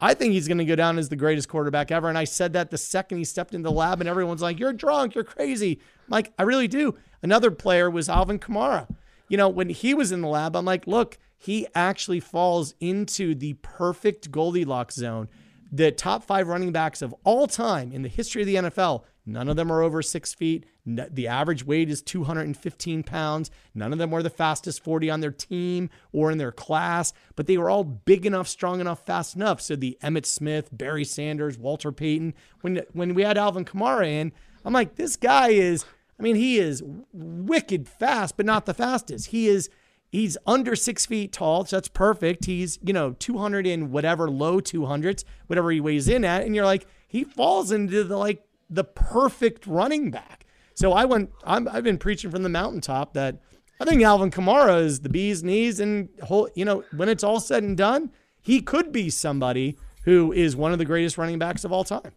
I 0.00 0.12
think 0.14 0.34
he's 0.34 0.46
going 0.48 0.58
to 0.58 0.64
go 0.64 0.76
down 0.76 0.98
as 0.98 1.08
the 1.08 1.16
greatest 1.16 1.48
quarterback 1.48 1.90
ever. 1.90 2.08
And 2.08 2.18
I 2.18 2.24
said 2.24 2.52
that 2.52 2.70
the 2.70 2.78
second 2.78 3.18
he 3.18 3.24
stepped 3.24 3.54
into 3.54 3.68
the 3.68 3.74
lab, 3.74 4.00
and 4.00 4.08
everyone's 4.08 4.42
like, 4.42 4.58
you're 4.58 4.72
drunk, 4.72 5.14
you're 5.14 5.24
crazy. 5.24 5.80
I'm 6.06 6.10
like, 6.10 6.32
I 6.38 6.42
really 6.42 6.68
do. 6.68 6.96
Another 7.22 7.50
player 7.50 7.90
was 7.90 8.08
Alvin 8.08 8.38
Kamara. 8.38 8.88
You 9.28 9.36
know, 9.38 9.48
when 9.48 9.70
he 9.70 9.94
was 9.94 10.12
in 10.12 10.20
the 10.20 10.28
lab, 10.28 10.54
I'm 10.54 10.66
like, 10.66 10.86
look, 10.86 11.18
he 11.38 11.66
actually 11.74 12.20
falls 12.20 12.74
into 12.78 13.34
the 13.34 13.54
perfect 13.54 14.30
Goldilocks 14.30 14.94
zone. 14.94 15.28
The 15.72 15.90
top 15.90 16.24
five 16.24 16.46
running 16.46 16.72
backs 16.72 17.02
of 17.02 17.14
all 17.24 17.46
time 17.46 17.90
in 17.90 18.02
the 18.02 18.08
history 18.08 18.42
of 18.42 18.46
the 18.46 18.54
NFL 18.56 19.02
None 19.28 19.48
of 19.48 19.56
them 19.56 19.72
are 19.72 19.82
over 19.82 20.02
six 20.02 20.32
feet. 20.32 20.64
The 20.86 21.26
average 21.26 21.66
weight 21.66 21.90
is 21.90 22.00
215 22.00 23.02
pounds. 23.02 23.50
None 23.74 23.92
of 23.92 23.98
them 23.98 24.12
were 24.12 24.22
the 24.22 24.30
fastest 24.30 24.84
40 24.84 25.10
on 25.10 25.20
their 25.20 25.32
team 25.32 25.90
or 26.12 26.30
in 26.30 26.38
their 26.38 26.52
class, 26.52 27.12
but 27.34 27.48
they 27.48 27.58
were 27.58 27.68
all 27.68 27.82
big 27.82 28.24
enough, 28.24 28.46
strong 28.46 28.80
enough, 28.80 29.04
fast 29.04 29.34
enough. 29.34 29.60
So 29.60 29.74
the 29.74 29.98
Emmitt 30.00 30.26
Smith, 30.26 30.68
Barry 30.70 31.04
Sanders, 31.04 31.58
Walter 31.58 31.90
Payton. 31.90 32.34
When 32.60 32.82
when 32.92 33.14
we 33.14 33.22
had 33.22 33.36
Alvin 33.36 33.64
Kamara 33.64 34.06
in, 34.06 34.32
I'm 34.64 34.72
like, 34.72 34.94
this 34.94 35.16
guy 35.16 35.48
is. 35.48 35.84
I 36.18 36.22
mean, 36.22 36.36
he 36.36 36.58
is 36.58 36.82
wicked 37.12 37.88
fast, 37.88 38.38
but 38.38 38.46
not 38.46 38.64
the 38.64 38.74
fastest. 38.74 39.28
He 39.28 39.48
is. 39.48 39.68
He's 40.08 40.38
under 40.46 40.76
six 40.76 41.04
feet 41.04 41.32
tall, 41.32 41.66
so 41.66 41.76
that's 41.76 41.88
perfect. 41.88 42.44
He's 42.44 42.78
you 42.82 42.92
know 42.92 43.16
200 43.18 43.66
in 43.66 43.90
whatever 43.90 44.30
low 44.30 44.60
200s, 44.60 45.24
whatever 45.48 45.72
he 45.72 45.80
weighs 45.80 46.08
in 46.08 46.24
at, 46.24 46.46
and 46.46 46.54
you're 46.54 46.64
like, 46.64 46.86
he 47.08 47.24
falls 47.24 47.72
into 47.72 48.04
the 48.04 48.16
like 48.16 48.45
the 48.68 48.84
perfect 48.84 49.66
running 49.66 50.10
back. 50.10 50.46
So 50.74 50.92
I 50.92 51.04
went. 51.04 51.30
I'm, 51.44 51.68
I've 51.68 51.84
been 51.84 51.98
preaching 51.98 52.30
from 52.30 52.42
the 52.42 52.48
mountaintop 52.48 53.14
that 53.14 53.40
I 53.80 53.84
think 53.84 54.02
Alvin 54.02 54.30
Kamara 54.30 54.82
is 54.82 55.00
the 55.00 55.08
bee's 55.08 55.42
knees, 55.42 55.80
and 55.80 56.08
whole, 56.22 56.48
you 56.54 56.64
know, 56.64 56.84
when 56.94 57.08
it's 57.08 57.24
all 57.24 57.40
said 57.40 57.62
and 57.62 57.76
done, 57.76 58.10
he 58.40 58.60
could 58.60 58.92
be 58.92 59.10
somebody 59.10 59.76
who 60.04 60.32
is 60.32 60.54
one 60.54 60.72
of 60.72 60.78
the 60.78 60.84
greatest 60.84 61.18
running 61.18 61.38
backs 61.38 61.64
of 61.64 61.72
all 61.72 61.84
time. 61.84 62.12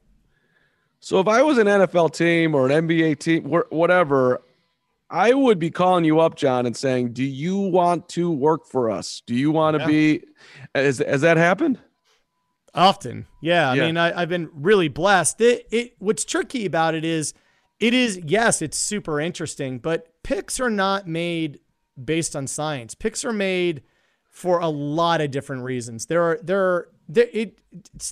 So 0.99 1.19
if 1.19 1.27
I 1.27 1.41
was 1.41 1.57
an 1.57 1.67
NFL 1.67 2.13
team 2.13 2.53
or 2.53 2.69
an 2.69 2.87
NBA 2.87 3.19
team, 3.19 3.43
whatever, 3.45 4.41
I 5.09 5.33
would 5.33 5.57
be 5.57 5.71
calling 5.71 6.03
you 6.03 6.19
up, 6.19 6.35
John, 6.35 6.65
and 6.65 6.75
saying, 6.75 7.13
"Do 7.13 7.23
you 7.23 7.57
want 7.57 8.07
to 8.09 8.29
work 8.29 8.65
for 8.67 8.89
us? 8.89 9.21
Do 9.25 9.33
you 9.33 9.51
want 9.51 9.75
to 9.75 9.81
yeah. 9.81 9.87
be?" 9.87 10.23
Has, 10.75 10.99
has 10.99 11.21
that 11.21 11.37
happened? 11.37 11.79
Often, 12.73 13.27
yeah. 13.41 13.73
yeah. 13.73 13.83
I 13.83 13.85
mean, 13.85 13.97
I, 13.97 14.19
have 14.19 14.29
been 14.29 14.49
really 14.53 14.87
blessed. 14.87 15.41
It, 15.41 15.67
it. 15.71 15.95
What's 15.99 16.25
tricky 16.25 16.65
about 16.65 16.95
it 16.95 17.03
is, 17.03 17.33
it 17.79 17.93
is 17.93 18.19
yes, 18.25 18.61
it's 18.61 18.77
super 18.77 19.19
interesting, 19.19 19.79
but 19.79 20.13
picks 20.23 20.59
are 20.59 20.69
not 20.69 21.07
made 21.07 21.59
based 22.03 22.35
on 22.35 22.47
science. 22.47 22.95
Picks 22.95 23.23
are 23.25 23.33
made 23.33 23.83
for 24.29 24.59
a 24.59 24.69
lot 24.69 25.21
of 25.21 25.31
different 25.31 25.63
reasons. 25.63 26.05
There 26.05 26.21
are 26.23 26.39
there 26.43 26.61
are 26.61 26.89
there, 27.07 27.27
it 27.31 27.59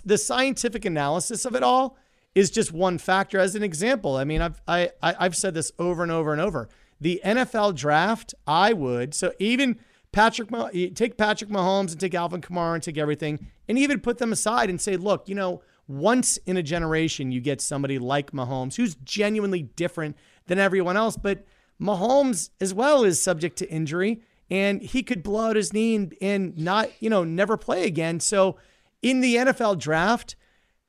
the 0.04 0.18
scientific 0.18 0.86
analysis 0.86 1.46
of 1.46 1.56
it 1.56 1.64
all 1.64 1.98
is 2.34 2.50
just 2.50 2.72
one 2.72 2.98
factor. 2.98 3.40
As 3.40 3.56
an 3.56 3.64
example, 3.64 4.16
I 4.16 4.24
mean, 4.24 4.42
I've 4.42 4.62
I, 4.68 4.92
I 5.02 5.16
I've 5.20 5.36
said 5.36 5.54
this 5.54 5.72
over 5.78 6.04
and 6.04 6.12
over 6.12 6.32
and 6.32 6.42
over 6.42 6.70
the 7.00 7.22
NFL 7.24 7.76
draft, 7.76 8.34
I 8.46 8.74
would. 8.74 9.14
So 9.14 9.34
even 9.40 9.80
Patrick, 10.18 10.50
eh, 10.74 10.90
take 10.96 11.16
Patrick 11.16 11.52
Mahomes 11.52 11.92
and 11.92 12.00
take 12.00 12.16
Alvin 12.16 12.42
Kamara 12.42 12.74
and 12.74 12.82
take 12.82 12.98
everything, 12.98 13.52
and 13.68 13.78
even 13.78 14.00
put 14.00 14.18
them 14.18 14.32
aside 14.32 14.68
and 14.68 14.82
say, 14.82 14.98
look, 14.98 15.30
you 15.30 15.36
know, 15.36 15.62
once 15.88 16.38
in 16.48 16.58
a 16.58 16.64
generation 16.64 17.32
you 17.32 17.40
get 17.40 17.62
somebody 17.62 18.00
like 18.00 18.32
Mahomes 18.32 18.78
who's 18.78 18.96
genuinely 18.96 19.62
different 19.62 20.18
than 20.48 20.58
everyone 20.58 20.98
else, 20.98 21.18
but 21.18 21.46
Mahomes 21.80 22.50
as 22.60 22.74
well 22.74 23.04
is 23.04 23.22
subject 23.22 23.60
to 23.60 23.70
injury 23.70 24.24
and 24.50 24.82
he 24.82 25.04
could 25.04 25.22
blow 25.22 25.50
out 25.50 25.56
his 25.56 25.72
knee 25.72 25.96
and, 25.96 26.16
and 26.20 26.58
not, 26.58 26.90
you 27.00 27.12
know, 27.12 27.24
never 27.24 27.56
play 27.56 27.86
again. 27.86 28.20
So 28.20 28.58
in 29.04 29.22
the 29.22 29.36
NFL 29.36 29.78
draft, 29.78 30.36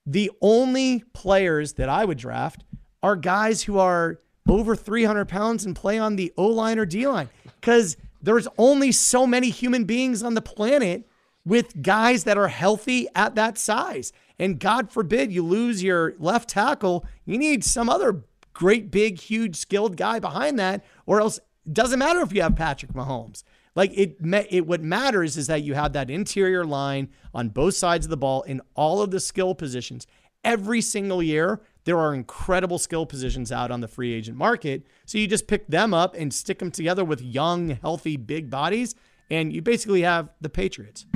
the 0.06 0.30
only 0.40 1.04
players 1.12 1.74
that 1.74 1.90
I 1.90 2.06
would 2.06 2.16
draft 2.16 2.64
are 3.02 3.14
guys 3.14 3.64
who 3.64 3.78
are 3.78 4.20
over 4.48 4.74
300 4.74 5.28
pounds 5.28 5.66
and 5.66 5.76
play 5.76 5.98
on 5.98 6.16
the 6.16 6.32
O 6.38 6.46
line 6.46 6.78
or 6.78 6.86
D 6.86 7.06
line 7.06 7.28
because 7.60 7.98
there's 8.20 8.48
only 8.58 8.92
so 8.92 9.26
many 9.26 9.50
human 9.50 9.84
beings 9.84 10.22
on 10.22 10.34
the 10.34 10.42
planet 10.42 11.08
with 11.44 11.82
guys 11.82 12.24
that 12.24 12.36
are 12.36 12.48
healthy 12.48 13.08
at 13.14 13.34
that 13.34 13.58
size. 13.58 14.12
And 14.38 14.60
God 14.60 14.90
forbid 14.90 15.32
you 15.32 15.42
lose 15.44 15.82
your 15.82 16.14
left 16.18 16.48
tackle, 16.48 17.04
you 17.24 17.38
need 17.38 17.64
some 17.64 17.88
other 17.88 18.24
great, 18.52 18.90
big, 18.90 19.20
huge, 19.20 19.56
skilled 19.56 19.96
guy 19.96 20.18
behind 20.18 20.58
that, 20.58 20.84
or 21.06 21.20
else 21.20 21.38
it 21.64 21.74
doesn't 21.74 21.98
matter 21.98 22.20
if 22.20 22.32
you 22.32 22.42
have 22.42 22.56
Patrick 22.56 22.92
Mahomes. 22.92 23.44
Like 23.74 23.92
it, 23.96 24.16
it, 24.50 24.66
what 24.66 24.82
matters 24.82 25.36
is 25.36 25.46
that 25.46 25.62
you 25.62 25.74
have 25.74 25.92
that 25.92 26.10
interior 26.10 26.64
line 26.64 27.10
on 27.32 27.50
both 27.50 27.74
sides 27.74 28.06
of 28.06 28.10
the 28.10 28.16
ball 28.16 28.42
in 28.42 28.60
all 28.74 29.00
of 29.00 29.10
the 29.10 29.20
skill 29.20 29.54
positions 29.54 30.06
every 30.44 30.80
single 30.80 31.22
year 31.22 31.60
there 31.88 31.98
are 31.98 32.12
incredible 32.14 32.78
skill 32.78 33.06
positions 33.06 33.50
out 33.50 33.70
on 33.70 33.80
the 33.80 33.88
free 33.88 34.12
agent 34.12 34.36
market. 34.36 34.86
So 35.06 35.16
you 35.16 35.26
just 35.26 35.46
pick 35.46 35.66
them 35.68 35.94
up 35.94 36.14
and 36.14 36.34
stick 36.34 36.58
them 36.58 36.70
together 36.70 37.02
with 37.02 37.22
young, 37.22 37.70
healthy, 37.70 38.18
big 38.18 38.50
bodies, 38.50 38.94
and 39.30 39.54
you 39.54 39.62
basically 39.62 40.02
have 40.02 40.28
the 40.38 40.50
Patriots. 40.50 41.06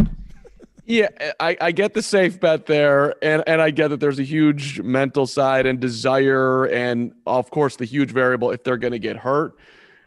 Yeah, 0.87 1.09
I, 1.39 1.59
I 1.61 1.73
get 1.73 1.93
the 1.93 2.01
safe 2.01 2.41
bet 2.41 2.65
there, 2.65 3.15
and, 3.23 3.45
and 3.47 3.61
I 3.61 3.71
get 3.71 3.89
that 3.89 4.01
there's 4.01 4.19
a 4.19 4.25
huge 4.25 4.81
mental 4.81 5.27
side 5.27 5.67
and 5.67 5.79
desire, 5.79 6.65
and 6.65 7.13
of 7.27 7.51
course, 7.51 7.77
the 7.77 7.85
huge 7.85 8.11
variable 8.11 8.51
if 8.51 8.65
they're 8.65 8.79
going 8.79 8.93
to 8.93 8.99
get 8.99 9.19
hurt. 9.19 9.55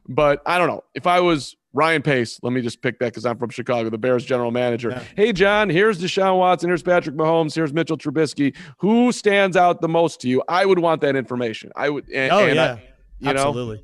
But 0.07 0.41
I 0.47 0.57
don't 0.57 0.67
know. 0.67 0.83
If 0.95 1.05
I 1.05 1.19
was 1.19 1.55
Ryan 1.75 2.01
Pace, 2.01 2.39
let 2.41 2.53
me 2.53 2.61
just 2.61 2.81
pick 2.81 2.99
that 2.99 3.07
because 3.07 3.25
I'm 3.25 3.37
from 3.37 3.49
Chicago, 3.49 3.89
the 3.89 3.97
Bears 3.97 4.23
general 4.23 4.49
manager. 4.49 4.91
Yeah. 4.91 5.03
Hey, 5.15 5.33
John, 5.33 5.69
here's 5.69 6.01
Deshaun 6.01 6.39
Watson, 6.39 6.69
here's 6.69 6.81
Patrick 6.81 7.17
Mahomes, 7.17 7.53
here's 7.53 7.73
Mitchell 7.73 7.97
Trubisky. 7.97 8.55
Who 8.77 9.11
stands 9.11 9.57
out 9.57 9.81
the 9.81 9.89
most 9.89 10.21
to 10.21 10.29
you? 10.29 10.41
I 10.47 10.65
would 10.65 10.79
want 10.79 11.01
that 11.01 11.17
information. 11.17 11.71
I 11.75 11.89
would. 11.89 12.09
And, 12.09 12.31
oh, 12.31 12.45
and 12.45 12.55
yeah. 12.55 12.77
I, 13.23 13.29
Absolutely. 13.29 13.77
Know, 13.77 13.83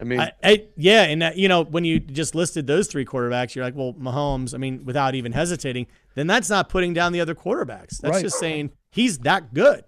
I 0.00 0.04
mean, 0.04 0.20
I, 0.20 0.32
I, 0.42 0.66
yeah, 0.76 1.04
and 1.04 1.22
uh, 1.22 1.30
you 1.34 1.48
know 1.48 1.64
when 1.64 1.84
you 1.84 2.00
just 2.00 2.34
listed 2.34 2.66
those 2.66 2.88
three 2.88 3.04
quarterbacks, 3.04 3.54
you're 3.54 3.64
like, 3.64 3.76
well, 3.76 3.94
Mahomes. 3.94 4.52
I 4.52 4.58
mean, 4.58 4.84
without 4.84 5.14
even 5.14 5.32
hesitating, 5.32 5.86
then 6.14 6.26
that's 6.26 6.50
not 6.50 6.68
putting 6.68 6.92
down 6.92 7.12
the 7.12 7.20
other 7.20 7.34
quarterbacks. 7.34 7.98
That's 7.98 8.14
right. 8.14 8.22
just 8.22 8.38
saying 8.38 8.72
he's 8.90 9.18
that 9.20 9.54
good. 9.54 9.84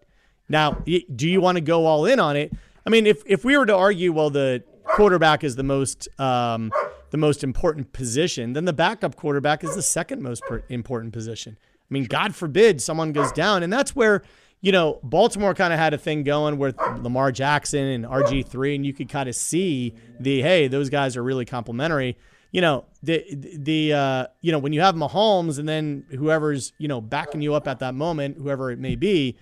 Now, 0.48 0.72
do 0.84 1.28
you 1.28 1.40
want 1.40 1.56
to 1.56 1.62
go 1.62 1.86
all 1.86 2.06
in 2.06 2.20
on 2.20 2.36
it? 2.36 2.52
I 2.86 2.90
mean, 2.90 3.06
if 3.06 3.22
if 3.26 3.44
we 3.44 3.56
were 3.56 3.66
to 3.66 3.74
argue, 3.74 4.12
well, 4.12 4.30
the 4.30 4.62
quarterback 4.84 5.44
is 5.44 5.56
the 5.56 5.62
most 5.62 6.08
um, 6.20 6.72
the 7.10 7.18
most 7.18 7.44
important 7.44 7.92
position, 7.92 8.54
then 8.54 8.64
the 8.64 8.72
backup 8.72 9.16
quarterback 9.16 9.62
is 9.62 9.74
the 9.74 9.82
second 9.82 10.22
most 10.22 10.42
per- 10.44 10.64
important 10.68 11.12
position. 11.12 11.56
I 11.62 11.94
mean, 11.94 12.04
God 12.04 12.34
forbid 12.34 12.82
someone 12.82 13.12
goes 13.12 13.30
down, 13.32 13.62
and 13.62 13.72
that's 13.72 13.94
where 13.94 14.22
you 14.60 14.72
know 14.72 14.98
Baltimore 15.02 15.54
kind 15.54 15.72
of 15.72 15.78
had 15.78 15.94
a 15.94 15.98
thing 15.98 16.24
going 16.24 16.58
with 16.58 16.76
Lamar 16.98 17.30
Jackson 17.30 17.84
and 17.84 18.04
RG 18.04 18.46
three, 18.48 18.74
and 18.74 18.84
you 18.84 18.92
could 18.92 19.08
kind 19.08 19.28
of 19.28 19.36
see 19.36 19.94
the 20.18 20.42
hey, 20.42 20.66
those 20.66 20.90
guys 20.90 21.16
are 21.16 21.22
really 21.22 21.44
complementary. 21.44 22.16
You 22.50 22.60
know 22.60 22.84
the 23.02 23.24
the 23.58 23.92
uh, 23.92 24.26
you 24.40 24.52
know 24.52 24.58
when 24.58 24.72
you 24.72 24.80
have 24.80 24.94
Mahomes 24.94 25.58
and 25.58 25.68
then 25.68 26.04
whoever's 26.10 26.72
you 26.78 26.88
know 26.88 27.00
backing 27.00 27.42
you 27.42 27.54
up 27.54 27.68
at 27.68 27.78
that 27.80 27.94
moment, 27.94 28.38
whoever 28.38 28.70
it 28.70 28.78
may 28.78 28.96
be, 28.96 29.36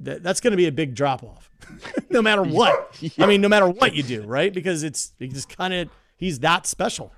that, 0.00 0.22
that's 0.22 0.40
going 0.40 0.52
to 0.52 0.56
be 0.56 0.66
a 0.66 0.72
big 0.72 0.94
drop 0.94 1.22
off, 1.22 1.50
no 2.10 2.22
matter 2.22 2.42
what. 2.58 2.98
I 3.18 3.26
mean, 3.26 3.40
no 3.40 3.48
matter 3.48 3.68
what 3.68 3.94
you 3.94 4.02
do, 4.02 4.22
right? 4.22 4.52
Because 4.52 4.82
it's, 4.82 5.12
it's 5.18 5.34
just 5.34 5.48
kind 5.56 5.74
of 5.74 5.90
he's 6.16 6.40
that 6.40 6.66
special. 6.66 7.12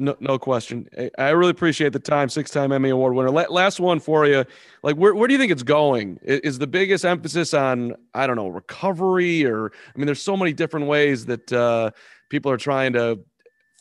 No, 0.00 0.16
no 0.20 0.38
question. 0.38 0.88
I 1.18 1.30
really 1.30 1.50
appreciate 1.50 1.92
the 1.92 1.98
time. 1.98 2.28
Six-time 2.28 2.70
Emmy 2.70 2.90
Award 2.90 3.14
winner. 3.14 3.30
Last 3.30 3.80
one 3.80 3.98
for 3.98 4.26
you. 4.26 4.44
Like, 4.84 4.94
where, 4.94 5.12
where 5.12 5.26
do 5.26 5.34
you 5.34 5.40
think 5.40 5.50
it's 5.50 5.64
going? 5.64 6.20
Is 6.22 6.60
the 6.60 6.68
biggest 6.68 7.04
emphasis 7.04 7.52
on 7.52 7.96
I 8.14 8.28
don't 8.28 8.36
know 8.36 8.46
recovery, 8.46 9.44
or 9.44 9.66
I 9.66 9.98
mean, 9.98 10.06
there's 10.06 10.22
so 10.22 10.36
many 10.36 10.52
different 10.52 10.86
ways 10.86 11.26
that 11.26 11.52
uh, 11.52 11.90
people 12.30 12.52
are 12.52 12.56
trying 12.56 12.92
to 12.92 13.18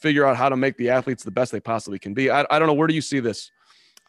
figure 0.02 0.26
out 0.26 0.38
how 0.38 0.50
to 0.50 0.58
make 0.58 0.78
the 0.78 0.90
athletes 0.90 1.24
the 1.24 1.30
best 1.30 1.52
they 1.52 1.60
possibly 1.60 2.00
can 2.00 2.16
be. 2.16 2.32
I, 2.32 2.46
I 2.50 2.58
don't 2.58 2.68
know. 2.68 2.74
Where 2.74 2.88
do 2.88 2.96
you 2.96 3.02
see 3.02 3.20
this? 3.20 3.52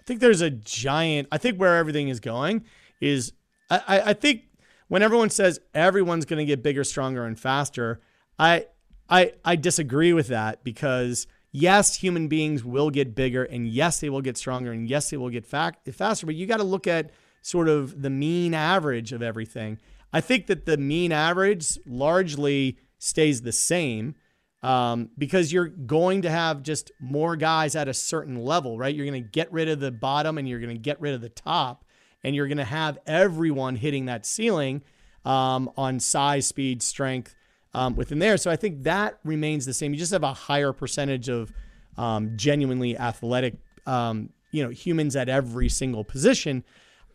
I 0.00 0.02
think 0.04 0.20
there's 0.20 0.40
a 0.40 0.50
giant. 0.50 1.28
I 1.30 1.36
think 1.36 1.58
where 1.58 1.76
everything 1.76 2.08
is 2.08 2.20
going 2.20 2.64
is 3.02 3.34
I, 3.70 4.02
I 4.06 4.12
think 4.12 4.44
when 4.88 5.02
everyone 5.02 5.30
says 5.30 5.60
everyone's 5.74 6.24
going 6.24 6.38
to 6.38 6.44
get 6.44 6.62
bigger, 6.62 6.84
stronger, 6.84 7.24
and 7.24 7.38
faster, 7.38 8.00
I 8.38 8.66
I 9.08 9.32
I 9.44 9.56
disagree 9.56 10.12
with 10.12 10.28
that 10.28 10.64
because 10.64 11.26
yes, 11.52 11.96
human 11.96 12.28
beings 12.28 12.64
will 12.64 12.90
get 12.90 13.14
bigger, 13.14 13.44
and 13.44 13.68
yes, 13.68 14.00
they 14.00 14.10
will 14.10 14.22
get 14.22 14.36
stronger, 14.36 14.72
and 14.72 14.88
yes, 14.88 15.10
they 15.10 15.16
will 15.16 15.30
get 15.30 15.46
faster. 15.46 16.26
But 16.26 16.34
you 16.34 16.46
got 16.46 16.58
to 16.58 16.64
look 16.64 16.86
at 16.86 17.10
sort 17.42 17.68
of 17.68 18.02
the 18.02 18.10
mean 18.10 18.54
average 18.54 19.12
of 19.12 19.22
everything. 19.22 19.78
I 20.12 20.20
think 20.20 20.46
that 20.46 20.66
the 20.66 20.76
mean 20.76 21.12
average 21.12 21.78
largely 21.86 22.78
stays 22.98 23.42
the 23.42 23.52
same 23.52 24.14
um, 24.62 25.10
because 25.16 25.52
you're 25.52 25.68
going 25.68 26.22
to 26.22 26.30
have 26.30 26.62
just 26.62 26.90
more 27.00 27.36
guys 27.36 27.76
at 27.76 27.88
a 27.88 27.94
certain 27.94 28.42
level, 28.44 28.78
right? 28.78 28.94
You're 28.94 29.06
going 29.06 29.22
to 29.22 29.28
get 29.28 29.52
rid 29.52 29.68
of 29.68 29.80
the 29.80 29.92
bottom 29.92 30.38
and 30.38 30.48
you're 30.48 30.60
going 30.60 30.74
to 30.74 30.80
get 30.80 31.00
rid 31.00 31.14
of 31.14 31.20
the 31.20 31.28
top, 31.28 31.84
and 32.24 32.34
you're 32.34 32.48
going 32.48 32.58
to 32.58 32.64
have 32.64 32.98
everyone 33.06 33.76
hitting 33.76 34.06
that 34.06 34.26
ceiling 34.26 34.82
um, 35.24 35.70
on 35.76 36.00
size, 36.00 36.46
speed, 36.46 36.82
strength, 36.82 37.34
um, 37.74 37.94
within 37.94 38.18
there. 38.18 38.36
So 38.36 38.50
I 38.50 38.56
think 38.56 38.84
that 38.84 39.18
remains 39.24 39.66
the 39.66 39.74
same. 39.74 39.92
You 39.92 39.98
just 39.98 40.12
have 40.12 40.22
a 40.22 40.32
higher 40.32 40.72
percentage 40.72 41.28
of 41.28 41.52
um, 41.96 42.32
genuinely 42.36 42.96
athletic, 42.96 43.54
um, 43.86 44.30
you 44.50 44.62
know, 44.62 44.70
humans 44.70 45.16
at 45.16 45.28
every 45.28 45.68
single 45.68 46.04
position. 46.04 46.64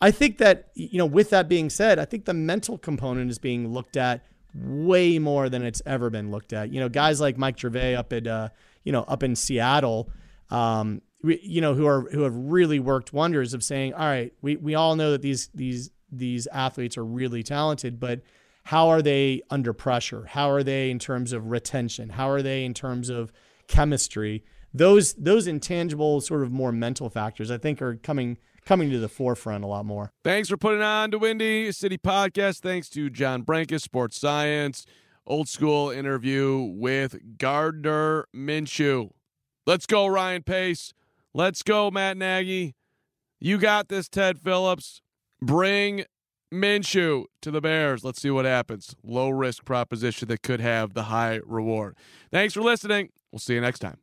I 0.02 0.12
think 0.12 0.38
that 0.40 0.70
you 0.76 0.98
know, 0.98 1.06
with 1.06 1.30
that 1.30 1.48
being 1.48 1.70
said, 1.70 1.98
I 1.98 2.06
think 2.06 2.26
the 2.26 2.34
mental 2.34 2.78
component 2.78 3.32
is 3.32 3.40
being 3.40 3.72
looked 3.72 3.98
at 3.98 4.24
way 4.54 5.18
more 5.18 5.50
than 5.50 5.64
it's 5.64 5.82
ever 5.86 6.10
been 6.10 6.30
looked 6.30 6.54
at. 6.54 6.72
You 6.72 6.80
know, 6.80 6.90
guys 6.90 7.22
like 7.22 7.38
Mike 7.38 7.58
Gervais 7.58 7.96
up 7.96 8.12
at 8.14 8.28
uh, 8.28 8.50
you 8.84 8.92
know 8.92 9.04
up 9.04 9.24
in 9.24 9.36
Seattle. 9.36 10.10
Um, 10.50 11.02
you 11.24 11.62
know, 11.62 11.74
who 11.74 11.86
are 11.86 12.02
who 12.12 12.24
have 12.24 12.36
really 12.36 12.80
worked 12.80 13.14
wonders 13.14 13.54
of 13.54 13.64
saying, 13.64 13.94
all 13.94 14.06
right, 14.06 14.34
we, 14.42 14.58
we 14.58 14.76
all 14.76 14.96
know 14.96 15.12
that 15.12 15.22
these 15.22 15.50
these 15.54 15.92
these 16.12 16.48
athletes 16.48 16.98
are 16.98 17.06
really 17.06 17.44
talented, 17.44 18.00
but 18.00 18.22
how 18.66 18.90
are 18.90 19.02
they 19.02 19.42
under 19.50 19.74
pressure? 19.74 20.26
How 20.26 20.50
are 20.50 20.64
they 20.64 20.90
in 20.90 21.00
terms 21.00 21.34
of 21.34 21.48
retention? 21.48 22.10
How 22.10 22.30
are 22.30 22.42
they 22.42 22.64
in 22.64 22.74
terms 22.74 23.10
of 23.10 23.32
chemistry? 23.68 24.44
Those 24.74 25.14
those 25.14 25.48
intangible 25.48 26.22
sort 26.22 26.44
of 26.44 26.52
more 26.52 26.72
mental 26.72 27.10
factors 27.10 27.52
I 27.52 27.58
think 27.58 27.82
are 27.82 27.96
coming 27.98 28.38
coming 28.66 28.90
to 28.90 29.00
the 29.00 29.10
forefront 29.10 29.64
a 29.64 29.68
lot 29.68 29.86
more. 29.86 30.12
Thanks 30.24 30.50
for 30.50 30.58
putting 30.58 30.82
on 30.82 31.12
to 31.12 31.20
Windy 31.20 31.72
City 31.72 31.98
Podcast. 31.98 32.60
Thanks 32.60 32.90
to 32.90 33.10
John 33.10 33.44
Brenkus, 33.44 33.82
Sports 33.82 34.20
Science, 34.20 34.86
old 35.28 35.50
school 35.50 35.90
interview 35.90 36.74
with 36.74 37.38
Gardner 37.38 38.26
Minshew. 38.36 39.12
Let's 39.66 39.86
go, 39.86 40.08
Ryan 40.08 40.44
Pace. 40.44 40.94
Let's 41.34 41.64
go, 41.64 41.90
Matt 41.90 42.18
Nagy. 42.18 42.76
You 43.40 43.58
got 43.58 43.88
this, 43.88 44.08
Ted 44.08 44.40
Phillips. 44.40 45.02
Bring 45.42 46.06
Minshew 46.54 47.26
to 47.42 47.50
the 47.50 47.60
Bears. 47.60 48.04
Let's 48.04 48.22
see 48.22 48.30
what 48.30 48.46
happens. 48.46 48.96
Low 49.04 49.30
risk 49.30 49.66
proposition 49.66 50.28
that 50.28 50.44
could 50.44 50.60
have 50.60 50.94
the 50.94 51.04
high 51.04 51.40
reward. 51.46 51.98
Thanks 52.32 52.54
for 52.54 52.62
listening. 52.62 53.10
We'll 53.32 53.40
see 53.40 53.56
you 53.56 53.62
next 53.62 53.80
time. 53.80 54.03